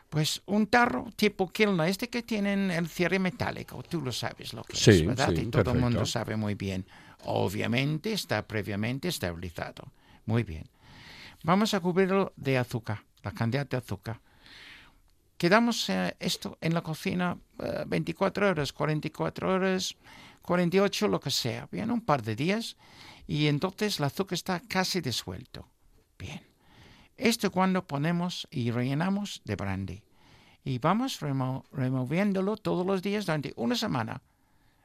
pues 0.10 0.42
un 0.46 0.68
tarro 0.68 1.08
tipo 1.16 1.50
Kilna, 1.50 1.88
este 1.88 2.10
que 2.10 2.22
tienen 2.24 2.70
el 2.72 2.88
cierre 2.88 3.20
metálico, 3.20 3.82
tú 3.84 4.02
lo 4.02 4.12
sabes 4.12 4.54
lo 4.54 4.64
que 4.64 4.78
Sí, 4.78 4.92
es, 4.92 5.06
¿verdad? 5.08 5.32
sí, 5.36 5.42
y 5.42 5.46
todo 5.48 5.72
el 5.72 5.80
mundo 5.80 6.06
sabe 6.06 6.36
muy 6.38 6.54
bien. 6.56 6.86
Obviamente 7.24 8.14
está 8.14 8.48
previamente 8.48 9.08
estabilizado. 9.08 9.92
Muy 10.28 10.44
bien. 10.44 10.70
Vamos 11.44 11.74
a 11.74 11.80
cubrirlo 11.80 12.34
de 12.36 12.60
azúcar, 12.60 13.04
la 13.24 13.32
cantidad 13.32 13.68
de 13.68 13.78
azúcar. 13.78 14.20
Quedamos 15.38 15.90
eh, 15.90 16.16
esto 16.20 16.58
en 16.62 16.74
la 16.74 16.82
cocina 16.82 17.38
eh, 17.60 17.84
24 17.88 18.50
horas, 18.50 18.74
44 18.74 19.54
horas, 19.54 19.96
48, 20.42 21.08
lo 21.08 21.20
que 21.20 21.32
sea. 21.32 21.68
Bien, 21.72 21.90
un 21.92 22.02
par 22.02 22.22
de 22.22 22.36
días. 22.36 22.76
Y 23.26 23.48
entonces 23.48 24.00
el 24.00 24.06
azúcar 24.06 24.34
está 24.36 24.60
casi 24.60 25.02
disuelto. 25.02 25.68
Bien. 26.20 26.42
Esto 27.18 27.52
cuando 27.52 27.86
ponemos 27.88 28.48
y 28.52 28.72
rellenamos 28.72 29.42
de 29.46 29.56
brandy. 29.56 30.04
Y 30.64 30.80
vamos 30.80 31.22
remo- 31.22 31.64
removiéndolo 31.72 32.58
todos 32.58 32.86
los 32.86 33.02
días 33.02 33.26
durante 33.26 33.54
una 33.56 33.76
semana 33.76 34.22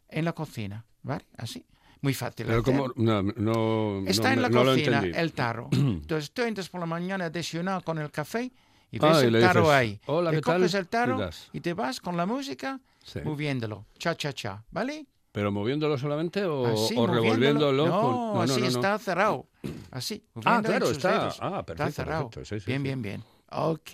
en 0.09 0.25
la 0.25 0.33
cocina, 0.33 0.85
¿vale? 1.03 1.25
Así. 1.37 1.65
Muy 2.03 2.15
fácil. 2.15 2.47
Pero 2.47 2.63
como 2.63 2.89
no, 2.97 3.23
no, 3.23 4.03
Está 4.07 4.29
no 4.29 4.35
en 4.35 4.43
la 4.43 4.49
no 4.49 4.65
lo 4.65 4.73
cocina 4.73 5.03
el 5.05 5.33
tarro. 5.33 5.69
Entonces 5.73 6.31
tú 6.33 6.43
entras 6.43 6.69
por 6.69 6.81
la 6.81 6.87
mañana 6.87 7.27
a 7.27 7.31
desayunar 7.31 7.83
con 7.85 7.99
el 7.99 8.11
café 8.11 8.53
y 8.91 8.99
ves 8.99 9.11
Ah, 9.19 9.23
y 9.23 9.27
el 9.29 9.41
tarro 9.41 9.61
dices, 9.63 9.75
ahí. 9.75 10.01
"Hola, 10.07 10.31
Le 10.33 10.37
¿qué 10.39 10.43
tal?", 10.43 10.57
coges 10.61 10.75
el 10.75 10.85
y 10.85 10.89
tarro 10.89 11.19
das. 11.19 11.49
y 11.53 11.61
te 11.61 11.73
vas 11.75 12.01
con 12.01 12.17
la 12.17 12.27
música 12.27 12.81
Sí. 13.05 13.21
moviéndolo. 13.25 13.87
Cha, 13.99 14.15
cha, 14.17 14.33
cha. 14.33 14.63
¿Vale? 14.71 15.07
Pero 15.31 15.51
moviéndolo 15.51 15.97
solamente 15.97 16.45
o, 16.45 16.67
Así, 16.67 16.95
o 16.99 17.07
revolviéndolo 17.07 17.87
No, 17.87 18.01
con- 18.35 18.43
así 18.43 18.61
no, 18.61 18.67
no. 18.67 18.67
está 18.67 18.99
cerrado. 18.99 19.47
Así. 19.91 20.23
Ah, 20.45 20.61
claro, 20.63 20.91
está. 20.91 21.29
Ah, 21.41 21.65
perfecto, 21.65 21.73
Está 21.73 21.91
cerrado. 21.91 22.31
perfecto, 22.31 22.55
sí, 22.57 22.61
sí, 22.61 22.67
bien, 22.67 22.83
bien, 22.83 23.01
bien. 23.01 23.25
Ok. 23.51 23.91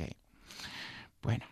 Bueno. 1.23 1.45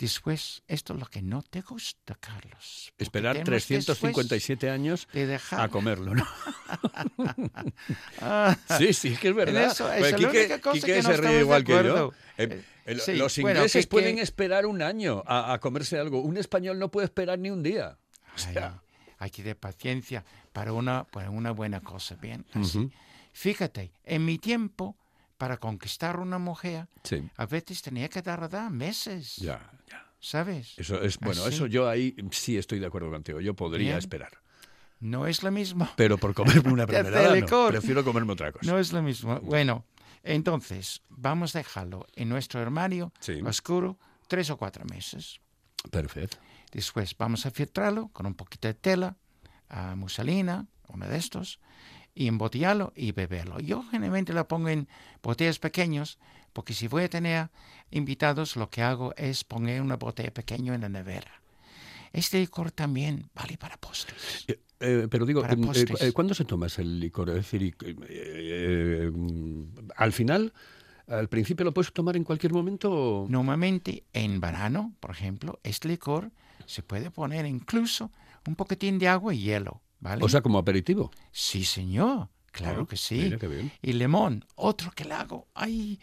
Después, 0.00 0.62
esto 0.66 0.94
es 0.94 0.98
lo 1.00 1.04
que 1.06 1.20
no 1.20 1.42
te 1.42 1.60
gusta, 1.60 2.14
Carlos. 2.18 2.92
Esperar 2.96 3.34
tenemos 3.34 3.46
357 3.66 4.70
años 4.70 5.06
de 5.12 5.26
dejar... 5.26 5.60
a 5.60 5.68
comerlo, 5.68 6.14
¿no? 6.14 6.26
Ah, 8.20 8.56
Sí, 8.78 8.92
sí, 8.92 9.16
que 9.16 9.28
es 9.28 9.34
verdad. 9.34 9.64
eso, 9.70 9.92
es 9.92 10.00
la 10.12 10.16
Quique- 10.16 10.26
única 10.40 10.60
cosa 10.60 10.74
Quique 10.74 10.94
que 10.94 11.02
se 11.02 11.16
ríe 11.16 11.30
de 11.34 11.40
igual 11.40 11.64
que 11.64 11.72
yo. 11.84 12.12
Eh, 12.38 12.62
Eh, 12.86 12.98
sí, 12.98 13.14
los 13.14 13.36
bueno, 13.38 13.58
ingleses 13.60 13.84
que- 13.86 13.90
pueden 13.90 14.16
que- 14.16 14.22
esperar 14.22 14.66
un 14.66 14.82
año 14.82 15.22
a, 15.26 15.52
a 15.52 15.60
comerse 15.60 15.98
algo. 15.98 16.20
Un 16.22 16.36
español 16.38 16.78
no 16.78 16.90
puede 16.90 17.04
esperar 17.04 17.38
ni 17.38 17.50
un 17.50 17.62
día. 17.62 17.98
O 18.34 18.38
sea, 18.38 18.80
Ay, 18.82 19.16
hay 19.18 19.30
que 19.30 19.42
tener 19.42 19.58
paciencia 19.58 20.24
para 20.52 20.72
una, 20.72 21.04
para 21.04 21.30
una 21.30 21.50
buena 21.52 21.80
cosa, 21.80 22.16
¿bien? 22.16 22.46
Así. 22.54 22.90
Fíjate, 23.32 23.92
en 24.04 24.24
mi 24.24 24.38
tiempo, 24.38 24.96
para 25.40 25.56
conquistar 25.56 26.20
una 26.20 26.38
mujer, 26.38 26.86
sí, 27.02 27.26
a 27.34 27.46
veces 27.46 27.80
tenía 27.80 28.10
que 28.10 28.20
tardar 28.20 28.70
meses, 28.70 29.36
ya, 29.36 29.58
ya. 29.88 30.06
¿sabes? 30.20 30.74
Eso 30.78 31.00
es, 31.00 31.16
bueno, 31.18 31.40
Así. 31.44 31.54
eso 31.54 31.64
yo 31.66 31.88
ahí 31.88 32.14
sí 32.30 32.58
estoy 32.58 32.78
de 32.78 32.84
acuerdo 32.84 33.10
contigo. 33.10 33.40
Yo 33.40 33.54
podría 33.54 33.86
Bien. 33.86 33.98
esperar. 33.98 34.32
No 35.00 35.26
es 35.26 35.42
lo 35.42 35.50
mismo. 35.50 35.88
Pero 35.96 36.18
por 36.18 36.34
comerme 36.34 36.70
una 36.70 36.84
mermelada, 36.86 37.34
no. 37.40 37.68
Prefiero 37.68 38.04
comerme 38.04 38.34
otra 38.34 38.52
cosa. 38.52 38.70
No 38.70 38.78
es 38.78 38.92
lo 38.92 39.00
mismo. 39.00 39.40
Bueno, 39.40 39.86
entonces, 40.22 41.00
vamos 41.08 41.56
a 41.56 41.60
dejarlo 41.60 42.06
en 42.16 42.28
nuestro 42.28 42.60
armario 42.60 43.10
Sí. 43.20 43.40
oscuro 43.42 43.98
tres 44.28 44.50
o 44.50 44.58
cuatro 44.58 44.84
meses. 44.84 45.40
Perfecto. 45.90 46.36
Después 46.70 47.16
vamos 47.16 47.46
a 47.46 47.50
filtrarlo 47.50 48.08
con 48.12 48.26
un 48.26 48.34
poquito 48.34 48.68
de 48.68 48.74
tela, 48.74 49.16
a 49.70 49.96
muselina, 49.96 50.66
uno 50.88 51.08
de 51.08 51.16
estos, 51.16 51.60
y 52.20 52.28
embotellarlo 52.28 52.92
y 52.94 53.12
beberlo. 53.12 53.60
Yo 53.60 53.82
generalmente 53.90 54.34
lo 54.34 54.46
pongo 54.46 54.68
en 54.68 54.88
botellas 55.22 55.58
pequeñas, 55.58 56.18
porque 56.52 56.74
si 56.74 56.86
voy 56.86 57.04
a 57.04 57.08
tener 57.08 57.48
invitados, 57.90 58.56
lo 58.56 58.68
que 58.68 58.82
hago 58.82 59.14
es 59.16 59.42
poner 59.42 59.80
una 59.80 59.96
botella 59.96 60.30
pequeña 60.30 60.74
en 60.74 60.82
la 60.82 60.90
nevera. 60.90 61.40
Este 62.12 62.38
licor 62.38 62.72
también 62.72 63.30
vale 63.34 63.56
para 63.56 63.78
postres. 63.78 64.44
Eh, 64.48 64.60
eh, 64.80 65.08
pero 65.10 65.24
digo, 65.24 65.42
eh, 65.46 65.56
eh, 65.98 66.12
¿cuándo 66.12 66.34
se 66.34 66.44
toma 66.44 66.66
ese 66.66 66.84
licor? 66.84 67.30
Es 67.30 67.36
decir, 67.36 67.74
al 69.96 70.12
final, 70.12 70.52
al 71.06 71.28
principio 71.30 71.64
lo 71.64 71.72
puedes 71.72 71.90
tomar 71.90 72.18
en 72.18 72.24
cualquier 72.24 72.52
momento. 72.52 73.24
Normalmente 73.30 74.04
en 74.12 74.40
verano, 74.40 74.92
por 75.00 75.10
ejemplo, 75.10 75.58
este 75.62 75.88
licor 75.88 76.32
se 76.66 76.82
puede 76.82 77.10
poner 77.10 77.46
incluso 77.46 78.10
un 78.46 78.56
poquitín 78.56 78.98
de 78.98 79.08
agua 79.08 79.32
y 79.32 79.40
hielo, 79.40 79.80
¿vale? 80.00 80.24
O 80.24 80.28
sea, 80.28 80.40
como 80.42 80.58
aperitivo. 80.58 81.10
sí, 81.30 81.64
señor, 81.64 82.28
claro 82.52 82.82
Ah, 82.82 82.86
que 82.88 82.96
sí. 82.96 83.16
Mira 83.16 83.38
qué 83.38 83.46
bien. 83.48 83.72
Y 83.82 83.92
limón, 83.92 84.44
otro 84.56 84.90
que 84.92 85.04
le 85.04 85.14
hago. 85.14 85.46
Ay, 85.54 86.00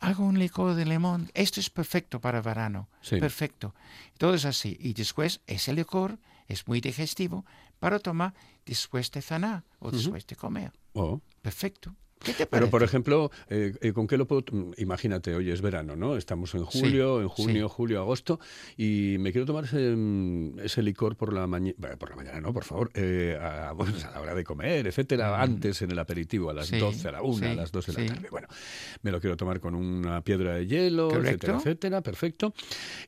hago 0.00 0.24
un 0.24 0.38
licor 0.38 0.74
de 0.74 0.84
limón. 0.86 1.30
Esto 1.34 1.60
es 1.60 1.68
perfecto 1.70 2.20
para 2.20 2.40
verano. 2.40 2.88
Sí. 3.02 3.18
Perfecto. 3.18 3.74
Todo 4.18 4.34
es 4.34 4.44
así. 4.44 4.76
Y 4.80 4.92
después 4.94 5.40
ese 5.46 5.72
licor 5.72 6.18
es 6.48 6.66
muy 6.68 6.80
digestivo 6.80 7.44
para 7.78 7.98
tomar 7.98 8.32
después 8.64 9.10
de 9.10 9.20
cenar 9.22 9.64
o 9.80 9.90
después 9.90 10.26
de 10.26 10.36
comer. 10.36 10.72
Oh. 10.94 11.20
Perfecto. 11.42 11.94
¿Qué 12.24 12.32
te? 12.32 12.46
Pero, 12.46 12.70
por 12.70 12.82
ejemplo, 12.82 13.30
eh, 13.48 13.74
eh, 13.80 13.92
¿con 13.92 14.06
qué 14.06 14.16
lo 14.16 14.26
puedo...? 14.26 14.42
mm, 14.50 14.72
Imagínate, 14.78 15.34
hoy 15.34 15.50
es 15.50 15.60
verano, 15.60 15.96
¿no? 15.96 16.16
Estamos 16.16 16.54
en 16.54 16.66
Sí, 16.70 16.80
julio, 16.80 17.20
en 17.20 17.28
junio, 17.28 17.68
sí. 17.68 17.74
julio, 17.76 18.00
agosto, 18.00 18.40
y 18.76 19.16
me 19.20 19.32
quiero 19.32 19.46
tomar 19.46 19.64
ese, 19.64 19.94
mm, 19.94 20.58
ese 20.60 20.82
licor 20.82 21.16
por 21.16 21.32
la 21.32 21.46
mañana... 21.46 21.76
Por 21.98 22.10
la 22.10 22.16
mañana, 22.16 22.40
no, 22.40 22.52
por 22.52 22.64
favor. 22.64 22.90
eh, 22.94 23.38
a, 23.40 23.74
la 24.14 24.20
hora 24.20 24.34
de 24.34 24.44
comer, 24.44 24.86
etcétera. 24.86 25.40
Antes, 25.40 25.82
en 25.82 25.90
el 25.92 25.98
aperitivo, 25.98 26.50
a 26.50 26.54
las 26.54 26.66
Mm. 26.70 26.74
Sí, 26.74 26.78
12, 26.80 27.08
a 27.08 27.12
la 27.12 27.22
1, 27.22 27.46
a 27.50 27.54
las 27.54 27.70
2 27.70 27.86
de 27.86 27.92
la 27.92 28.06
tarde. 28.14 28.28
Bueno, 28.30 28.48
me 29.02 29.10
lo 29.12 29.20
quiero 29.20 29.36
tomar 29.36 29.60
con 29.60 29.74
una 29.74 30.20
piedra 30.22 30.54
de 30.56 30.66
hielo, 30.66 31.08
etcétera, 31.10 31.22
Correcto. 31.52 31.56
etcétera. 31.58 32.00
Perfecto. 32.00 32.54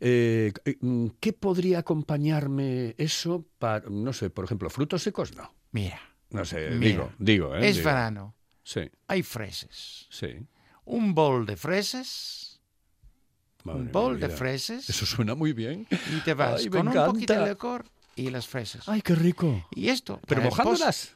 Eh, 0.01 0.53
mm, 0.81 1.07
¿Qué 1.19 1.33
podría 1.33 1.79
acompañarme 1.81 2.95
eso 2.99 3.47
para, 3.59 3.85
no 3.89 4.13
sé, 4.13 4.31
por 4.31 4.45
ejemplo, 4.45 4.71
frutos 4.71 5.03
secos? 5.03 5.35
No. 5.35 5.53
Mira, 5.73 5.99
No 6.31 6.45
sé, 6.45 6.71
Mira, 6.71 6.79
digo, 6.89 7.13
digo, 7.19 7.57
¿eh? 7.57 7.69
es 7.69 7.77
Digo. 7.77 7.87
verano. 7.89 8.35
Sí, 8.69 8.83
Hay 9.07 9.23
fresas. 9.23 10.07
sí. 10.11 10.47
Un 10.85 11.15
bol 11.15 11.47
de 11.47 11.57
fresas. 11.57 12.61
Madre 13.65 13.81
un 13.81 13.93
bol 13.93 14.21
de 14.21 14.27
vida. 14.27 14.37
fresas. 14.37 14.89
Eso 14.91 15.07
suena 15.07 15.35
muy 15.35 15.53
bien. 15.55 15.87
Y 15.91 16.21
te 16.21 16.35
vas 16.35 16.61
Ay, 16.61 16.69
con 16.69 16.87
un 16.89 16.95
poquito 16.95 17.33
de 17.33 17.49
licor 17.49 17.85
y 18.15 18.29
las 18.31 18.47
fresas. 18.47 18.87
Ay, 18.89 19.01
qué 19.01 19.15
rico. 19.15 19.67
Y 19.75 19.89
esto. 19.89 20.21
Pero 20.27 20.43
mojándolas. 20.43 21.15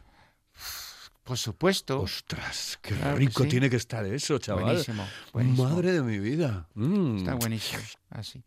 Por 1.24 1.36
supuesto. 1.38 2.00
Ostras, 2.00 2.78
qué 2.82 2.94
Claro 2.94 3.14
que 3.14 3.20
rico 3.26 3.42
sí. 3.44 3.48
tiene 3.50 3.68
que 3.70 3.76
estar 3.76 4.04
eso, 4.06 4.38
chaval. 4.38 4.64
Buenísimo, 4.64 5.06
buenísimo. 5.32 5.68
Madre 5.68 5.92
de 5.92 6.02
mi 6.02 6.18
vida. 6.18 6.68
Mm. 6.74 7.18
Está 7.18 7.34
buenísimo. 7.34 7.82
Así. 8.10 8.42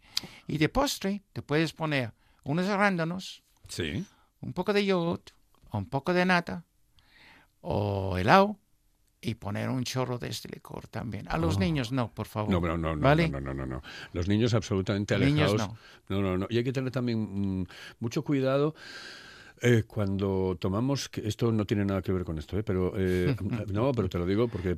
Y 0.48 0.58
de 0.58 0.68
postre 0.70 1.24
te 1.32 1.42
puedes 1.44 1.74
poner 1.74 2.12
unos 2.44 2.68
arándanos, 2.68 3.44
Sí. 3.68 4.04
un 4.42 4.54
poco 4.54 4.74
de 4.74 4.84
yogurt, 4.86 5.30
un 5.72 5.88
poco 5.90 6.12
de 6.14 6.26
nata 6.26 6.66
o 7.62 8.18
helado 8.18 8.60
y 9.22 9.36
poner 9.36 9.70
un 9.70 9.84
chorro 9.84 10.18
de 10.20 10.28
este 10.30 10.50
licor 10.50 10.88
también. 10.88 11.28
A 11.30 11.38
los 11.38 11.58
Oh. 11.58 11.60
niños 11.60 11.92
no, 11.92 12.14
por 12.14 12.28
favor. 12.28 12.52
No, 12.52 12.60
no, 12.60 12.78
no, 12.78 12.96
no, 12.96 13.02
¿Vale? 13.02 13.28
no, 13.30 13.40
no, 13.42 13.54
no, 13.54 13.66
no. 13.66 13.82
Los 14.14 14.28
niños 14.28 14.54
absolutamente 14.54 15.18
Niños 15.18 15.52
alejados. 15.52 15.78
no. 16.10 16.22
no, 16.22 16.22
no, 16.22 16.38
no. 16.38 16.48
Y 16.50 16.58
hay 16.58 16.64
que 16.64 16.74
tener 16.74 16.92
también 16.92 17.62
mm, 17.62 17.66
mucho 18.00 18.24
cuidado. 18.24 18.76
eh, 19.62 19.84
cuando 19.88 20.58
tomamos, 20.60 21.10
esto 21.24 21.50
no 21.52 21.66
tiene 21.66 21.86
nada 21.86 22.02
que 22.02 22.12
ver 22.12 22.24
con 22.26 22.38
esto, 22.38 22.60
¿eh? 22.60 22.64
pero 22.64 22.94
eh, 22.98 23.36
no, 23.74 23.94
pero 23.94 24.10
te 24.10 24.18
lo 24.20 24.26
digo 24.26 24.48
porque 24.50 24.78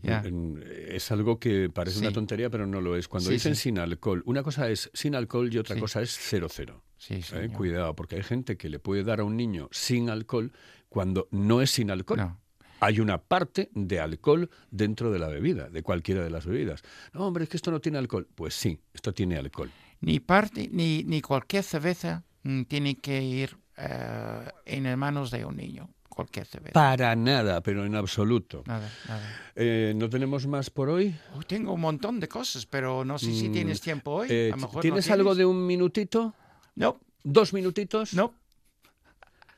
es 0.89 1.11
algo 1.11 1.39
que 1.39 1.69
parece 1.69 1.99
una 1.99 2.11
tontería, 2.11 2.49
pero 2.49 2.65
no 2.67 2.79
lo 2.79 2.95
es. 2.95 3.07
Cuando 3.07 3.27
Sí, 3.29 3.33
dicen 3.33 3.55
sí. 3.55 3.63
sin 3.63 3.79
alcohol, 3.79 4.21
una 4.27 4.43
cosa 4.43 4.69
es 4.69 4.89
sin 4.93 5.15
alcohol 5.15 5.51
y 5.53 5.57
otra 5.57 5.77
cosa 5.79 6.01
es 6.01 6.15
cero 6.17 6.47
cero. 6.49 6.83
Eh. 7.09 7.49
Cuidado, 7.51 7.95
porque 7.95 8.15
hay 8.15 8.23
gente 8.23 8.55
que 8.55 8.69
le 8.69 8.79
puede 8.79 9.03
dar 9.03 9.19
a 9.19 9.23
un 9.23 9.35
niño 9.35 9.67
sin 9.71 10.09
alcohol 10.09 10.51
cuando 10.89 11.27
no 11.31 11.61
es 11.61 11.71
sin 11.71 11.91
alcohol. 11.91 12.17
No. 12.19 12.39
Hay 12.79 12.99
una 12.99 13.17
parte 13.17 13.69
de 13.73 13.99
alcohol 13.99 14.49
dentro 14.71 15.11
de 15.11 15.19
la 15.19 15.27
bebida, 15.27 15.69
de 15.69 15.81
cualquiera 15.83 16.23
de 16.23 16.29
las 16.29 16.45
bebidas. 16.45 16.81
No, 17.13 17.25
hombre, 17.27 17.43
es 17.43 17.49
que 17.49 17.57
esto 17.57 17.71
no 17.71 17.79
tiene 17.79 17.97
alcohol. 17.97 18.27
Pues 18.35 18.53
sí, 18.53 18.79
esto 18.93 19.13
tiene 19.13 19.37
alcohol. 19.37 19.71
Ni 20.01 20.19
parte, 20.19 20.69
ni, 20.71 21.03
ni 21.03 21.21
cualquier 21.21 21.63
cerveza 21.63 22.23
mm, 22.43 22.63
tiene 22.63 22.95
que 22.95 23.21
ir 23.23 23.57
eh, 23.77 24.49
en 24.65 24.97
manos 24.99 25.31
de 25.31 25.43
un 25.45 25.55
niño. 25.57 25.89
Cualquier 26.09 26.45
cerveza. 26.47 26.73
Para 26.73 27.15
nada, 27.15 27.61
pero 27.61 27.85
en 27.85 27.93
absoluto. 27.95 28.63
Nada, 28.65 28.89
nada. 29.07 29.21
Eh, 29.55 29.93
¿No 29.95 30.09
tenemos 30.09 30.47
más 30.47 30.69
por 30.71 30.89
hoy? 30.89 31.15
Tengo 31.47 31.73
un 31.73 31.81
montón 31.81 32.19
de 32.19 32.27
cosas, 32.27 32.65
pero 32.65 33.05
no 33.05 33.19
sé 33.19 33.31
si 33.33 33.49
Mm, 33.49 33.51
tienes 33.53 33.81
tiempo 33.81 34.11
hoy. 34.11 34.27
Eh, 34.31 34.51
a 34.53 34.57
no 34.57 34.67
¿Tienes 34.81 35.09
algo 35.11 35.31
tienes. 35.31 35.37
de 35.37 35.45
un 35.45 35.65
minutito? 35.67 36.33
No, 36.75 36.99
¿Dos 37.23 37.53
minutitos? 37.53 38.13
no. 38.13 38.33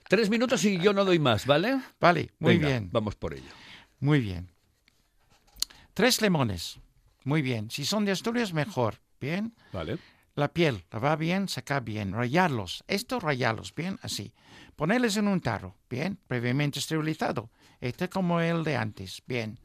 Tres 0.10 0.32
minutos 0.32 0.66
y 0.66 0.80
yo 0.80 0.92
no 0.92 1.06
doy 1.06 1.20
más, 1.20 1.46
¿vale? 1.46 1.80
Vale, 2.00 2.32
muy 2.40 2.56
Venga, 2.56 2.68
bien. 2.70 2.90
Vamos 2.92 3.16
por 3.16 3.36
ello. 3.36 3.52
Muy 4.00 4.20
bien. 4.20 4.50
Tres 5.94 6.20
limones. 6.20 6.80
Muy 7.26 7.44
bien. 7.44 7.70
Si 7.70 7.86
son 7.86 8.06
de 8.06 8.12
Asturias, 8.12 8.52
mejor. 8.52 8.96
Bien. 9.22 9.54
Vale. 9.72 10.00
La 10.34 10.52
piel, 10.52 10.84
lavar 10.92 11.20
bien, 11.20 11.48
sacar 11.48 11.84
bien, 11.84 12.12
rayarlos. 12.12 12.84
Esto 12.88 13.20
rayarlos 13.20 13.76
bien, 13.76 14.00
así. 14.02 14.34
Ponerles 14.76 15.16
en 15.18 15.28
un 15.28 15.42
tarro, 15.42 15.76
bien, 15.92 16.18
previamente 16.26 16.80
esterilizado. 16.80 17.52
Este 17.80 18.10
como 18.10 18.42
el 18.42 18.64
de 18.64 18.78
antes, 18.78 19.22
bien. 19.28 19.60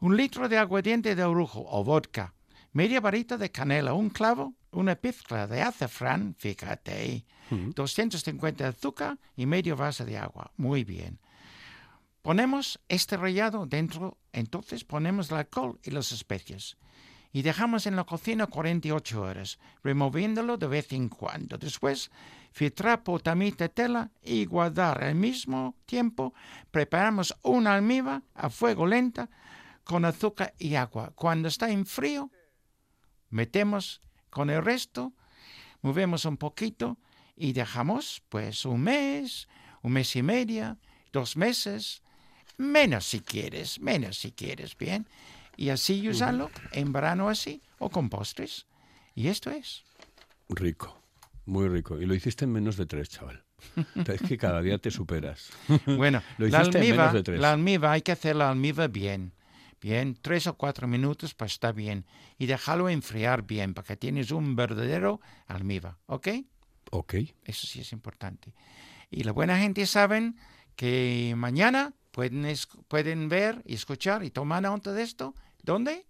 Un 0.00 0.16
litro 0.16 0.48
de 0.48 0.56
aguardiente 0.56 1.14
de 1.14 1.24
orujo 1.24 1.66
o 1.68 1.84
vodka. 1.84 2.32
Media 2.72 3.02
varita 3.02 3.36
de 3.36 3.50
canela, 3.50 3.92
un 3.92 4.08
clavo, 4.08 4.54
una 4.72 4.96
pizca 4.96 5.46
de 5.46 5.62
azafrán, 5.62 6.34
fíjate. 6.38 7.24
250 7.50 8.64
de 8.64 8.70
azúcar 8.70 9.18
y 9.36 9.46
medio 9.46 9.76
vaso 9.76 10.04
de 10.04 10.16
agua. 10.16 10.50
Muy 10.56 10.84
bien. 10.84 11.20
Ponemos 12.22 12.80
este 12.88 13.16
rallado 13.16 13.66
dentro, 13.66 14.16
entonces 14.32 14.84
ponemos 14.84 15.30
el 15.30 15.38
alcohol 15.38 15.78
y 15.82 15.90
las 15.90 16.12
especias. 16.12 16.76
Y 17.32 17.42
dejamos 17.42 17.86
en 17.86 17.96
la 17.96 18.04
cocina 18.04 18.46
48 18.46 19.20
horas, 19.20 19.58
removiéndolo 19.82 20.56
de 20.56 20.66
vez 20.66 20.92
en 20.92 21.08
cuando. 21.08 21.58
Después, 21.58 22.10
filtrar 22.52 23.02
por 23.02 23.22
tamiz 23.22 23.56
de 23.56 23.68
tela 23.68 24.10
y 24.22 24.44
guardar 24.44 25.02
al 25.02 25.14
mismo 25.14 25.76
tiempo. 25.86 26.34
Preparamos 26.70 27.34
una 27.42 27.74
almíbar 27.74 28.22
a 28.34 28.50
fuego 28.50 28.86
lenta 28.86 29.28
con 29.82 30.04
azúcar 30.04 30.54
y 30.58 30.74
agua. 30.74 31.12
Cuando 31.14 31.48
está 31.48 31.70
en 31.70 31.86
frío, 31.86 32.30
metemos 33.30 34.02
con 34.32 34.48
el 34.48 34.64
resto, 34.64 35.12
movemos 35.82 36.24
un 36.24 36.38
poquito 36.38 36.96
y 37.36 37.52
dejamos 37.52 38.22
pues 38.30 38.64
un 38.64 38.82
mes, 38.82 39.46
un 39.82 39.92
mes 39.92 40.16
y 40.16 40.22
media, 40.22 40.78
dos 41.12 41.36
meses, 41.36 42.02
menos 42.56 43.04
si 43.04 43.20
quieres, 43.20 43.78
menos 43.78 44.18
si 44.18 44.32
quieres, 44.32 44.76
bien. 44.76 45.06
Y 45.56 45.68
así 45.68 46.08
usarlo 46.08 46.50
en 46.72 46.92
verano 46.92 47.28
así 47.28 47.60
o 47.78 47.90
con 47.90 48.08
postres. 48.08 48.66
Y 49.14 49.28
esto 49.28 49.50
es. 49.50 49.84
Rico, 50.48 50.98
muy 51.44 51.68
rico. 51.68 52.00
Y 52.00 52.06
lo 52.06 52.14
hiciste 52.14 52.46
en 52.46 52.52
menos 52.52 52.78
de 52.78 52.86
tres, 52.86 53.10
chaval. 53.10 53.44
Es 53.94 54.22
que 54.22 54.38
cada 54.38 54.62
día 54.62 54.78
te 54.78 54.90
superas. 54.90 55.50
Bueno, 55.84 56.22
Lo 56.38 56.48
la 56.48 56.62
hiciste 56.62 56.78
en 56.78 56.84
almíbar, 56.84 56.98
menos 57.08 57.14
de 57.14 57.22
tres. 57.22 57.40
la 57.40 57.52
almíbar 57.52 57.92
hay 57.92 58.02
que 58.02 58.12
hacer 58.12 58.34
la 58.34 58.50
almíbar 58.50 58.88
bien. 58.90 59.32
Bien, 59.82 60.16
tres 60.22 60.46
o 60.46 60.54
cuatro 60.56 60.86
minutos 60.86 61.34
pues 61.34 61.52
está 61.52 61.72
bien. 61.72 62.06
Y 62.38 62.46
dejarlo 62.46 62.88
enfriar 62.88 63.42
bien 63.42 63.74
para 63.74 63.84
que 63.84 63.96
tienes 63.96 64.30
un 64.30 64.54
verdadero 64.54 65.20
almíbar, 65.48 65.96
¿ok? 66.06 66.28
Ok. 66.92 67.14
Eso 67.44 67.66
sí 67.66 67.80
es 67.80 67.92
importante. 67.92 68.54
Y 69.10 69.24
la 69.24 69.32
buena 69.32 69.58
gente 69.58 69.84
saben 69.86 70.36
que 70.76 71.34
mañana 71.36 71.94
pueden, 72.12 72.46
pueden 72.86 73.28
ver 73.28 73.60
y 73.66 73.74
escuchar 73.74 74.22
y 74.22 74.30
tomar 74.30 74.62
nota 74.62 74.92
de 74.92 75.02
esto. 75.02 75.34
¿Dónde? 75.64 76.06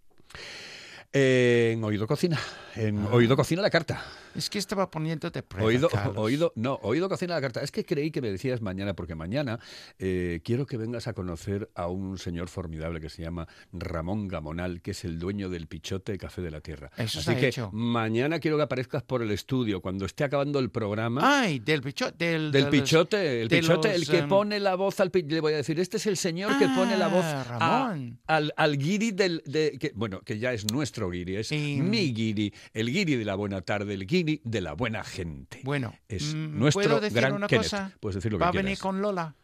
En 1.10 1.82
Oído 1.82 2.06
Cocina. 2.06 2.38
En 2.76 3.06
Oído 3.06 3.36
Cocina 3.36 3.62
la 3.62 3.70
carta. 3.70 4.04
Es 4.34 4.48
que 4.50 4.58
estaba 4.58 4.90
poniendo 4.90 5.30
de 5.30 5.42
prueba, 5.42 5.66
Oído, 5.68 5.88
Carlos. 5.88 6.16
oído, 6.16 6.52
no, 6.56 6.78
oído 6.82 7.08
cocina 7.08 7.34
la 7.34 7.40
carta. 7.40 7.60
Es 7.62 7.70
que 7.70 7.84
creí 7.84 8.10
que 8.10 8.20
me 8.20 8.30
decías 8.30 8.60
mañana, 8.62 8.94
porque 8.94 9.14
mañana 9.14 9.58
eh, 9.98 10.40
quiero 10.44 10.66
que 10.66 10.76
vengas 10.76 11.06
a 11.08 11.12
conocer 11.12 11.70
a 11.74 11.88
un 11.88 12.18
señor 12.18 12.48
formidable 12.48 13.00
que 13.00 13.08
se 13.08 13.22
llama 13.22 13.46
Ramón 13.72 14.28
Gamonal, 14.28 14.80
que 14.82 14.92
es 14.92 15.04
el 15.04 15.18
dueño 15.18 15.48
del 15.48 15.66
Pichote 15.66 16.16
Café 16.18 16.42
de 16.42 16.50
la 16.50 16.60
Tierra. 16.60 16.90
Eso 16.96 17.20
Así 17.20 17.34
que 17.34 17.48
hecho. 17.48 17.70
mañana 17.72 18.38
quiero 18.40 18.56
que 18.56 18.62
aparezcas 18.64 19.02
por 19.02 19.22
el 19.22 19.30
estudio 19.30 19.80
cuando 19.80 20.04
esté 20.06 20.24
acabando 20.24 20.58
el 20.58 20.70
programa. 20.70 21.20
Ay, 21.42 21.58
del 21.58 21.82
pichote. 21.82 22.24
Del, 22.24 22.52
Del 22.52 22.64
de 22.64 22.70
los- 22.70 22.70
pichote, 22.70 23.42
el 23.42 23.48
de 23.48 23.60
pichote, 23.60 23.94
el 23.94 24.06
que 24.08 24.18
em, 24.18 24.28
pone 24.28 24.60
la 24.60 24.74
voz 24.74 24.98
al 25.00 25.10
le 25.12 25.40
voy 25.40 25.52
a 25.54 25.56
decir, 25.56 25.78
este 25.80 25.96
es 25.96 26.06
el 26.06 26.16
señor 26.16 26.58
que 26.58 26.66
pone 26.68 26.96
la 26.96 27.08
voz 27.08 27.24
Ah, 27.24 27.40
a- 27.40 27.44
Ramón. 27.44 28.18
al, 28.26 28.52
al 28.56 28.76
guiri 28.78 29.10
del 29.12 29.42
de, 29.44 29.76
que, 29.78 29.92
bueno, 29.94 30.20
que 30.20 30.38
ya 30.38 30.52
es 30.52 30.70
nuestro 30.72 31.10
guiri, 31.10 31.36
es 31.36 31.52
Y- 31.52 31.80
mi 31.80 32.12
guiri, 32.12 32.52
el 32.72 32.90
guiri 32.92 33.16
de 33.16 33.24
la 33.24 33.34
buena 33.34 33.60
tarde, 33.60 33.94
el 33.94 34.06
guiri 34.06 34.21
de 34.24 34.60
la 34.60 34.72
buena 34.74 35.04
gente. 35.04 35.60
Bueno, 35.64 35.94
es 36.08 36.34
mm, 36.34 36.58
nuestro 36.58 36.82
¿puedo 36.82 37.00
decir 37.00 37.18
gran 37.20 37.32
una 37.34 37.46
Kenneth. 37.46 37.64
cosa? 37.64 37.92
Puedes 38.00 38.16
decir 38.16 38.32
lo 38.32 38.38
que 38.38 38.42
¿Va 38.44 38.48
a 38.48 38.52
quieras. 38.52 38.64
venir 38.64 38.78
con 38.78 39.00
Lola? 39.02 39.34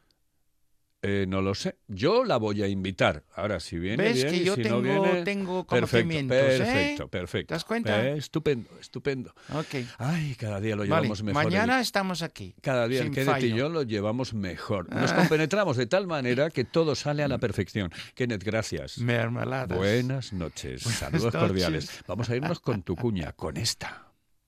Eh, 1.00 1.26
no 1.28 1.40
lo 1.42 1.54
sé. 1.54 1.78
Yo 1.86 2.24
la 2.24 2.38
voy 2.38 2.60
a 2.64 2.66
invitar. 2.66 3.22
Ahora, 3.36 3.60
si 3.60 3.78
viene 3.78 4.02
¿Ves 4.02 4.14
bien 4.16 4.30
que 4.30 4.36
y 4.38 4.44
yo 4.44 4.56
si 4.56 4.62
tengo- 4.62 4.82
no 4.82 5.02
viene... 5.04 5.22
tengo 5.22 5.64
perfecto, 5.64 5.66
conocimientos, 5.68 6.36
¿eh? 6.36 6.58
perfecto, 6.58 7.08
perfecto. 7.08 7.46
¿Te 7.46 7.54
das 7.54 7.64
cuenta? 7.64 8.04
Eh, 8.04 8.16
estupendo, 8.16 8.68
estupendo. 8.80 9.32
Ok. 9.54 9.76
Ay, 9.98 10.34
cada 10.34 10.58
día 10.60 10.74
lo 10.74 10.80
Vale, 10.82 11.02
llevamos 11.02 11.22
mejor. 11.22 11.42
el- 11.44 11.48
mañana 11.50 11.80
estamos 11.80 12.22
aquí. 12.22 12.56
Cada 12.60 12.88
día 12.88 13.02
el 13.02 13.10
Kenneth 13.12 13.28
y 13.28 13.30
fallo. 13.30 13.56
yo 13.56 13.68
lo 13.68 13.84
llevamos 13.84 14.34
mejor. 14.34 14.92
Nos 14.92 15.12
Ah. 15.12 15.16
compenetramos 15.18 15.76
de 15.76 15.86
tal 15.86 16.08
manera 16.08 16.50
que 16.50 16.64
todo 16.64 16.96
sale 16.96 17.22
a 17.22 17.28
la 17.28 17.38
perfección. 17.38 17.92
Kenneth, 18.16 18.42
gracias. 18.42 18.98
Mermeladas. 18.98 19.78
Buenas 19.78 20.32
noches. 20.32 20.82
Saludos 20.82 21.32
noches. 21.32 21.40
cordiales. 21.40 21.90
Vamos 22.08 22.28
a 22.28 22.34
irnos 22.34 22.58
con 22.58 22.82
tu 22.82 22.96
cuña, 22.96 23.34
con 23.34 23.56
esta. 23.56 24.07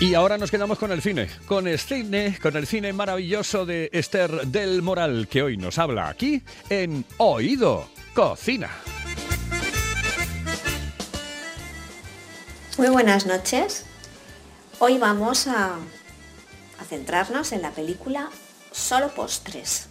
Y 0.00 0.14
ahora 0.14 0.38
nos 0.38 0.52
quedamos 0.52 0.78
con 0.78 0.92
el 0.92 1.02
cine, 1.02 1.28
con 1.46 1.66
el 1.66 1.76
cine, 1.76 2.38
con 2.40 2.56
el 2.56 2.68
cine 2.68 2.92
maravilloso 2.92 3.66
de 3.66 3.90
Esther 3.92 4.46
del 4.46 4.80
Moral, 4.80 5.26
que 5.28 5.42
hoy 5.42 5.56
nos 5.56 5.76
habla 5.76 6.08
aquí 6.08 6.40
en 6.70 7.04
Oído 7.16 7.88
Cocina. 8.14 8.70
Muy 12.76 12.90
buenas 12.90 13.26
noches. 13.26 13.86
Hoy 14.78 14.98
vamos 14.98 15.48
a, 15.48 15.74
a 15.74 16.84
centrarnos 16.88 17.50
en 17.50 17.62
la 17.62 17.72
película 17.72 18.30
Solo 18.70 19.08
Postres 19.08 19.88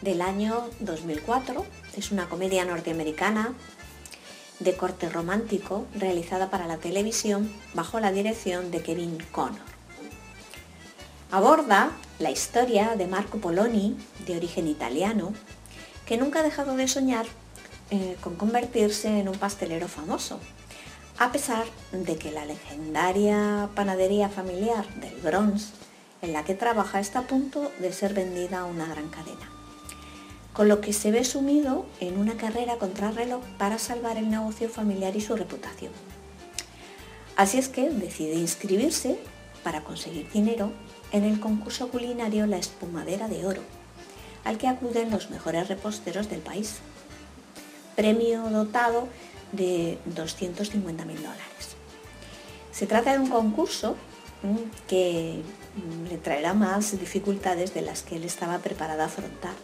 del 0.00 0.22
año 0.22 0.70
2004. 0.80 1.66
Es 1.98 2.12
una 2.12 2.30
comedia 2.30 2.64
norteamericana 2.64 3.52
de 4.60 4.76
corte 4.76 5.08
romántico 5.08 5.86
realizada 5.94 6.50
para 6.50 6.66
la 6.66 6.76
televisión 6.76 7.52
bajo 7.74 7.98
la 7.98 8.12
dirección 8.12 8.70
de 8.70 8.82
Kevin 8.82 9.18
Connor. 9.32 9.58
Aborda 11.32 11.90
la 12.18 12.30
historia 12.30 12.96
de 12.96 13.06
Marco 13.06 13.38
Poloni, 13.38 13.96
de 14.26 14.36
origen 14.36 14.68
italiano, 14.68 15.32
que 16.06 16.16
nunca 16.16 16.40
ha 16.40 16.42
dejado 16.42 16.76
de 16.76 16.88
soñar 16.88 17.26
eh, 17.90 18.16
con 18.20 18.36
convertirse 18.36 19.20
en 19.20 19.28
un 19.28 19.36
pastelero 19.36 19.88
famoso, 19.88 20.38
a 21.18 21.32
pesar 21.32 21.66
de 21.92 22.16
que 22.16 22.30
la 22.30 22.44
legendaria 22.44 23.68
panadería 23.74 24.28
familiar 24.28 24.86
del 24.96 25.14
Bronx 25.20 25.70
en 26.22 26.32
la 26.32 26.44
que 26.44 26.54
trabaja 26.54 27.00
está 27.00 27.20
a 27.20 27.26
punto 27.26 27.72
de 27.78 27.92
ser 27.92 28.14
vendida 28.14 28.60
a 28.60 28.64
una 28.64 28.86
gran 28.86 29.08
cadena. 29.08 29.49
Con 30.52 30.68
lo 30.68 30.80
que 30.80 30.92
se 30.92 31.10
ve 31.10 31.24
sumido 31.24 31.86
en 32.00 32.18
una 32.18 32.36
carrera 32.36 32.76
contra 32.76 33.12
reloj 33.12 33.42
para 33.58 33.78
salvar 33.78 34.16
el 34.16 34.30
negocio 34.30 34.68
familiar 34.68 35.14
y 35.16 35.20
su 35.20 35.36
reputación. 35.36 35.92
Así 37.36 37.58
es 37.58 37.68
que 37.68 37.88
decide 37.88 38.34
inscribirse 38.34 39.18
para 39.62 39.82
conseguir 39.82 40.30
dinero 40.30 40.72
en 41.12 41.24
el 41.24 41.40
concurso 41.40 41.88
culinario 41.88 42.46
La 42.46 42.58
Espumadera 42.58 43.28
de 43.28 43.46
Oro, 43.46 43.62
al 44.44 44.58
que 44.58 44.68
acuden 44.68 45.10
los 45.10 45.30
mejores 45.30 45.68
reposteros 45.68 46.28
del 46.28 46.40
país. 46.40 46.76
Premio 47.96 48.42
dotado 48.50 49.08
de 49.52 49.98
250 50.06 51.04
mil 51.04 51.16
dólares. 51.16 51.76
Se 52.72 52.86
trata 52.86 53.12
de 53.12 53.18
un 53.18 53.28
concurso 53.28 53.96
mm, 54.42 54.86
que 54.88 55.42
le 56.08 56.18
traerá 56.18 56.54
más 56.54 56.98
dificultades 56.98 57.74
de 57.74 57.82
las 57.82 58.02
que 58.02 58.16
él 58.16 58.24
estaba 58.24 58.58
preparado 58.58 59.02
a 59.02 59.06
afrontar, 59.06 59.54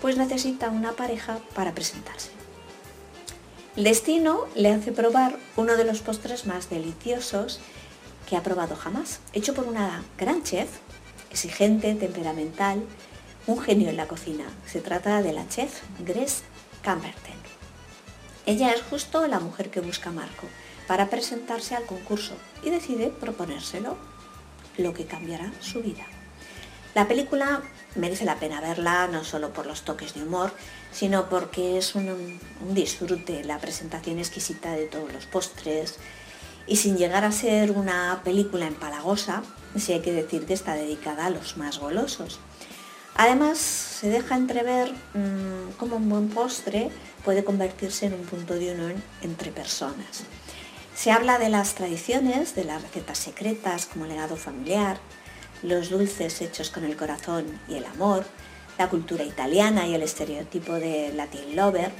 pues 0.00 0.16
necesita 0.16 0.70
una 0.70 0.92
pareja 0.92 1.38
para 1.54 1.72
presentarse. 1.74 2.30
El 3.76 3.84
destino 3.84 4.46
le 4.54 4.72
hace 4.72 4.92
probar 4.92 5.38
uno 5.56 5.76
de 5.76 5.84
los 5.84 6.00
postres 6.00 6.46
más 6.46 6.70
deliciosos 6.70 7.60
que 8.28 8.36
ha 8.36 8.42
probado 8.42 8.76
jamás, 8.76 9.20
hecho 9.32 9.54
por 9.54 9.66
una 9.66 10.02
gran 10.18 10.42
chef, 10.42 10.68
exigente, 11.30 11.94
temperamental, 11.94 12.82
un 13.46 13.60
genio 13.60 13.88
en 13.88 13.96
la 13.96 14.08
cocina. 14.08 14.44
Se 14.66 14.80
trata 14.80 15.22
de 15.22 15.32
la 15.32 15.48
chef 15.48 15.82
Grace 16.00 16.42
Camberton. 16.82 17.40
Ella 18.46 18.72
es 18.72 18.82
justo 18.82 19.26
la 19.26 19.40
mujer 19.40 19.70
que 19.70 19.80
busca 19.80 20.10
Marco 20.10 20.46
para 20.86 21.08
presentarse 21.08 21.76
al 21.76 21.84
concurso 21.84 22.34
y 22.64 22.70
decide 22.70 23.08
proponérselo, 23.08 23.96
lo 24.76 24.94
que 24.94 25.06
cambiará 25.06 25.52
su 25.60 25.82
vida. 25.82 26.04
La 26.94 27.06
película 27.06 27.62
merece 27.94 28.24
la 28.24 28.36
pena 28.36 28.60
verla 28.60 29.06
no 29.08 29.24
solo 29.24 29.52
por 29.52 29.66
los 29.66 29.82
toques 29.82 30.14
de 30.14 30.22
humor, 30.22 30.52
sino 30.92 31.28
porque 31.28 31.78
es 31.78 31.94
un, 31.94 32.38
disfrute, 32.72 33.44
la 33.44 33.58
presentación 33.58 34.18
exquisita 34.18 34.72
de 34.72 34.86
todos 34.86 35.12
los 35.12 35.26
postres 35.26 35.96
y 36.66 36.76
sin 36.76 36.96
llegar 36.96 37.24
a 37.24 37.32
ser 37.32 37.72
una 37.72 38.20
película 38.24 38.66
empalagosa, 38.66 39.42
sí 39.76 39.92
hay 39.92 40.00
que 40.00 40.12
decir 40.12 40.46
que 40.46 40.54
está 40.54 40.74
dedicada 40.74 41.26
a 41.26 41.30
los 41.30 41.56
más 41.56 41.78
golosos. 41.78 42.38
Además, 43.16 43.58
se 43.58 44.08
deja 44.08 44.36
entrever 44.36 44.92
mmm, 45.14 45.72
cómo 45.78 45.96
un 45.96 46.08
buen 46.08 46.28
postre 46.28 46.90
puede 47.24 47.44
convertirse 47.44 48.06
en 48.06 48.14
un 48.14 48.22
punto 48.22 48.54
de 48.54 48.72
unión 48.72 49.02
entre 49.22 49.50
personas. 49.50 50.22
Se 50.94 51.10
habla 51.10 51.38
de 51.38 51.48
las 51.48 51.74
tradiciones, 51.74 52.54
de 52.54 52.64
las 52.64 52.82
recetas 52.82 53.18
secretas 53.18 53.86
como 53.86 54.06
legado 54.06 54.36
familiar, 54.36 54.98
los 55.62 55.90
dulces 55.90 56.40
hechos 56.40 56.70
con 56.70 56.84
el 56.84 56.96
corazón 56.96 57.46
y 57.68 57.74
el 57.74 57.84
amor, 57.84 58.24
la 58.78 58.88
cultura 58.88 59.24
italiana 59.24 59.86
y 59.86 59.94
el 59.94 60.02
estereotipo 60.02 60.74
de 60.74 61.12
Latin 61.12 61.54
lover, 61.54 61.90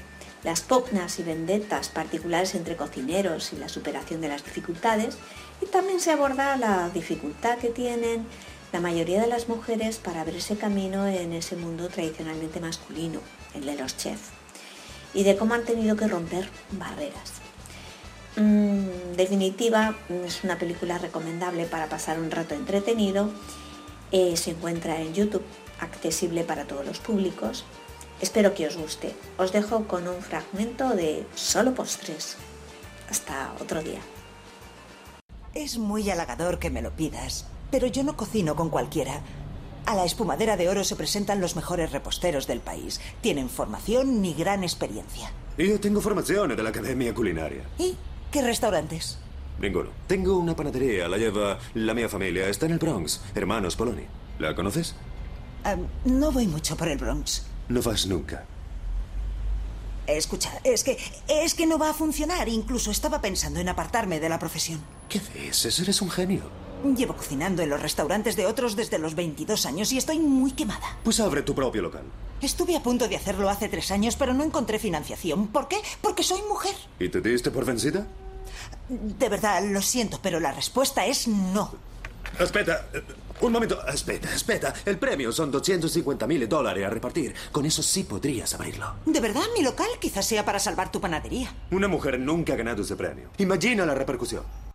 las 0.42 0.62
pugnas 0.62 1.18
y 1.18 1.22
vendetas 1.22 1.90
particulares 1.90 2.54
entre 2.54 2.76
cocineros 2.76 3.52
y 3.52 3.56
la 3.56 3.68
superación 3.68 4.20
de 4.20 4.28
las 4.28 4.44
dificultades, 4.44 5.18
y 5.60 5.66
también 5.66 6.00
se 6.00 6.12
aborda 6.12 6.56
la 6.56 6.88
dificultad 6.88 7.58
que 7.58 7.68
tienen 7.68 8.26
la 8.72 8.80
mayoría 8.80 9.20
de 9.20 9.26
las 9.26 9.48
mujeres 9.48 9.98
para 9.98 10.22
abrirse 10.22 10.56
camino 10.56 11.06
en 11.06 11.32
ese 11.32 11.56
mundo 11.56 11.88
tradicionalmente 11.88 12.60
masculino, 12.60 13.20
el 13.54 13.66
de 13.66 13.76
los 13.76 13.96
chefs, 13.96 14.30
y 15.12 15.24
de 15.24 15.36
cómo 15.36 15.54
han 15.54 15.64
tenido 15.64 15.96
que 15.96 16.08
romper 16.08 16.48
barreras. 16.70 17.39
En 18.40 18.86
mm, 18.86 19.16
definitiva, 19.16 19.94
es 20.24 20.44
una 20.44 20.56
película 20.56 20.96
recomendable 20.96 21.66
para 21.66 21.90
pasar 21.90 22.18
un 22.18 22.30
rato 22.30 22.54
entretenido. 22.54 23.28
Eh, 24.12 24.34
se 24.38 24.52
encuentra 24.52 24.98
en 24.98 25.12
YouTube, 25.12 25.44
accesible 25.78 26.42
para 26.44 26.64
todos 26.64 26.86
los 26.86 27.00
públicos. 27.00 27.66
Espero 28.22 28.54
que 28.54 28.66
os 28.66 28.78
guste. 28.78 29.14
Os 29.36 29.52
dejo 29.52 29.86
con 29.86 30.08
un 30.08 30.22
fragmento 30.22 30.88
de 30.90 31.26
Solo 31.34 31.74
Postres. 31.74 32.38
Hasta 33.10 33.52
otro 33.60 33.82
día. 33.82 34.00
Es 35.52 35.76
muy 35.76 36.08
halagador 36.08 36.58
que 36.58 36.70
me 36.70 36.80
lo 36.80 36.92
pidas, 36.92 37.46
pero 37.70 37.88
yo 37.88 38.04
no 38.04 38.16
cocino 38.16 38.56
con 38.56 38.70
cualquiera. 38.70 39.20
A 39.84 39.94
la 39.94 40.06
espumadera 40.06 40.56
de 40.56 40.68
oro 40.70 40.84
se 40.84 40.96
presentan 40.96 41.42
los 41.42 41.56
mejores 41.56 41.92
reposteros 41.92 42.46
del 42.46 42.60
país. 42.60 43.02
Tienen 43.20 43.50
formación 43.50 44.22
ni 44.22 44.32
gran 44.32 44.62
experiencia. 44.62 45.30
Yo 45.58 45.78
tengo 45.78 46.00
formación 46.00 46.56
de 46.56 46.62
la 46.62 46.70
Academia 46.70 47.12
Culinaria. 47.12 47.64
¿Y 47.78 47.96
qué 48.30 48.42
restaurantes? 48.42 49.18
Ninguno. 49.60 49.90
Tengo 50.06 50.38
una 50.38 50.56
panadería, 50.56 51.08
la 51.08 51.18
lleva 51.18 51.58
la 51.74 51.94
mía 51.94 52.08
familia. 52.08 52.48
Está 52.48 52.66
en 52.66 52.72
el 52.72 52.78
Bronx, 52.78 53.20
Hermanos 53.34 53.76
Poloni. 53.76 54.04
¿La 54.38 54.54
conoces? 54.54 54.94
no 56.06 56.32
voy 56.32 56.46
mucho 56.46 56.76
por 56.76 56.88
el 56.88 56.96
Bronx. 56.96 57.44
No 57.68 57.82
vas 57.82 58.06
nunca. 58.06 58.46
Escucha, 60.06 60.50
es 60.64 60.82
que 60.82 60.98
es 61.28 61.54
que 61.54 61.66
no 61.66 61.78
va 61.78 61.90
a 61.90 61.94
funcionar. 61.94 62.48
Incluso 62.48 62.90
estaba 62.90 63.20
pensando 63.20 63.60
en 63.60 63.68
apartarme 63.68 64.18
de 64.18 64.28
la 64.28 64.38
profesión. 64.38 64.80
¿Qué 65.08 65.20
dices? 65.34 65.78
Eres 65.78 66.00
un 66.00 66.10
genio. 66.10 66.42
Llevo 66.96 67.14
cocinando 67.14 67.62
en 67.62 67.68
los 67.68 67.82
restaurantes 67.82 68.36
de 68.36 68.46
otros 68.46 68.74
desde 68.74 68.98
los 68.98 69.14
22 69.14 69.66
años 69.66 69.92
y 69.92 69.98
estoy 69.98 70.18
muy 70.18 70.52
quemada. 70.52 70.96
Pues 71.04 71.20
abre 71.20 71.42
tu 71.42 71.54
propio 71.54 71.82
local. 71.82 72.04
Estuve 72.40 72.74
a 72.74 72.82
punto 72.82 73.06
de 73.06 73.16
hacerlo 73.16 73.50
hace 73.50 73.68
tres 73.68 73.90
años, 73.90 74.16
pero 74.16 74.32
no 74.32 74.42
encontré 74.42 74.78
financiación. 74.78 75.48
¿Por 75.48 75.68
qué? 75.68 75.76
Porque 76.00 76.22
soy 76.22 76.40
mujer. 76.48 76.74
¿Y 76.98 77.10
te 77.10 77.20
diste 77.20 77.50
por 77.50 77.66
vencida? 77.66 78.06
De 78.90 79.28
verdad, 79.28 79.62
lo 79.64 79.80
siento, 79.82 80.18
pero 80.20 80.40
la 80.40 80.50
respuesta 80.52 81.06
es 81.06 81.28
no. 81.28 81.72
Espera, 82.38 82.86
un 83.40 83.52
momento. 83.52 83.86
Espera, 83.86 84.34
espera. 84.34 84.74
El 84.84 84.98
premio 84.98 85.32
son 85.32 85.50
250 85.50 86.26
mil 86.26 86.48
dólares 86.48 86.84
a 86.84 86.90
repartir. 86.90 87.34
Con 87.52 87.64
eso 87.66 87.82
sí 87.82 88.04
podrías 88.04 88.52
abrirlo. 88.54 88.94
¿De 89.06 89.20
verdad? 89.20 89.42
Mi 89.56 89.62
local 89.62 89.88
quizás 90.00 90.26
sea 90.26 90.44
para 90.44 90.58
salvar 90.58 90.90
tu 90.90 91.00
panadería. 91.00 91.54
Una 91.70 91.88
mujer 91.88 92.18
nunca 92.18 92.54
ha 92.54 92.56
ganado 92.56 92.82
ese 92.82 92.96
premio. 92.96 93.30
Imagina 93.38 93.86
la 93.86 93.94
repercusión. 93.94 94.69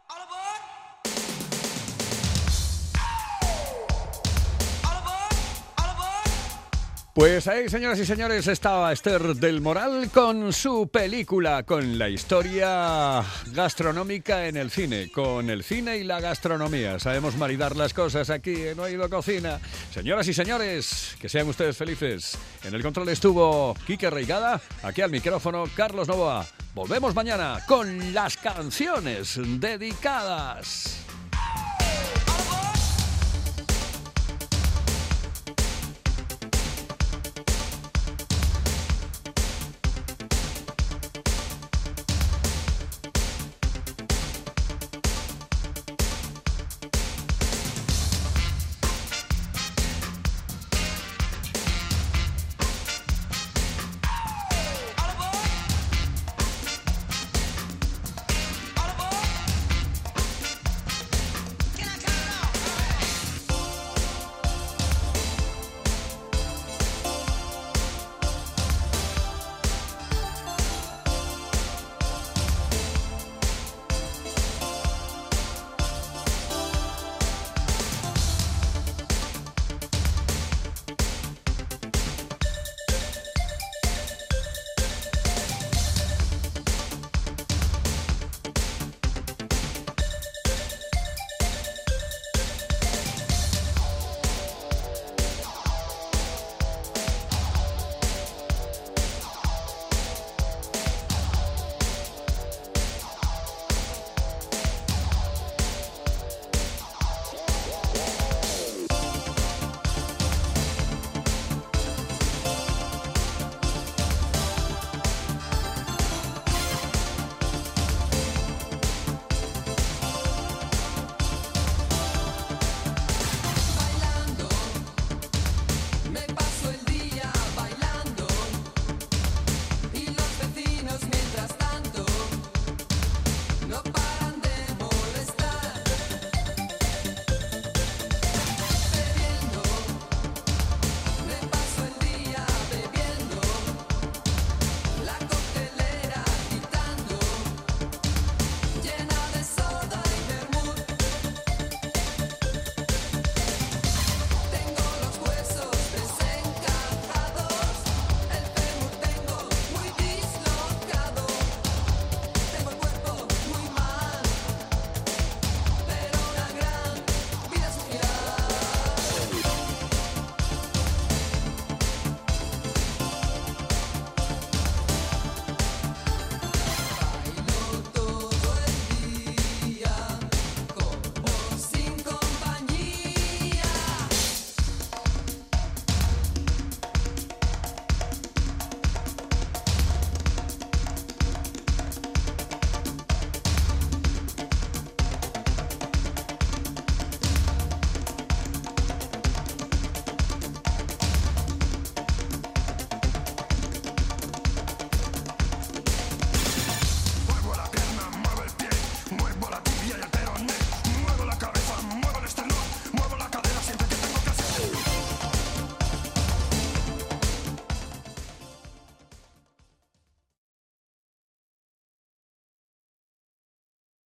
Pues 7.16 7.48
ahí, 7.48 7.70
señoras 7.70 7.98
y 7.98 8.06
señores, 8.06 8.46
estaba 8.48 8.92
Esther 8.92 9.38
del 9.38 9.62
Moral 9.62 10.10
con 10.14 10.52
su 10.52 10.90
película, 10.90 11.64
con 11.64 11.98
la 11.98 12.10
historia 12.10 13.24
gastronómica 13.54 14.48
en 14.50 14.58
el 14.58 14.70
cine, 14.70 15.10
con 15.14 15.50
el 15.50 15.64
cine 15.64 15.96
y 15.96 16.04
la 16.04 16.20
gastronomía. 16.20 17.00
Sabemos 17.00 17.38
maridar 17.38 17.78
las 17.78 17.94
cosas 17.94 18.30
aquí 18.30 18.68
en 18.68 18.82
Oído 18.82 19.10
Cocina. 19.10 19.62
Señoras 19.94 20.28
y 20.28 20.34
señores, 20.34 21.16
que 21.18 21.30
sean 21.30 21.48
ustedes 21.48 21.78
felices. 21.78 22.38
En 22.66 22.76
el 22.76 22.84
control 22.84 23.08
estuvo 23.08 23.78
Quique 23.88 24.10
Reigada, 24.10 24.60
aquí 24.84 25.02
al 25.02 25.12
micrófono 25.12 25.64
Carlos 25.74 26.10
Novoa. 26.10 26.46
Volvemos 26.74 27.16
mañana 27.16 27.60
con 27.66 28.14
las 28.14 28.36
canciones 28.36 29.40
dedicadas. 29.62 31.05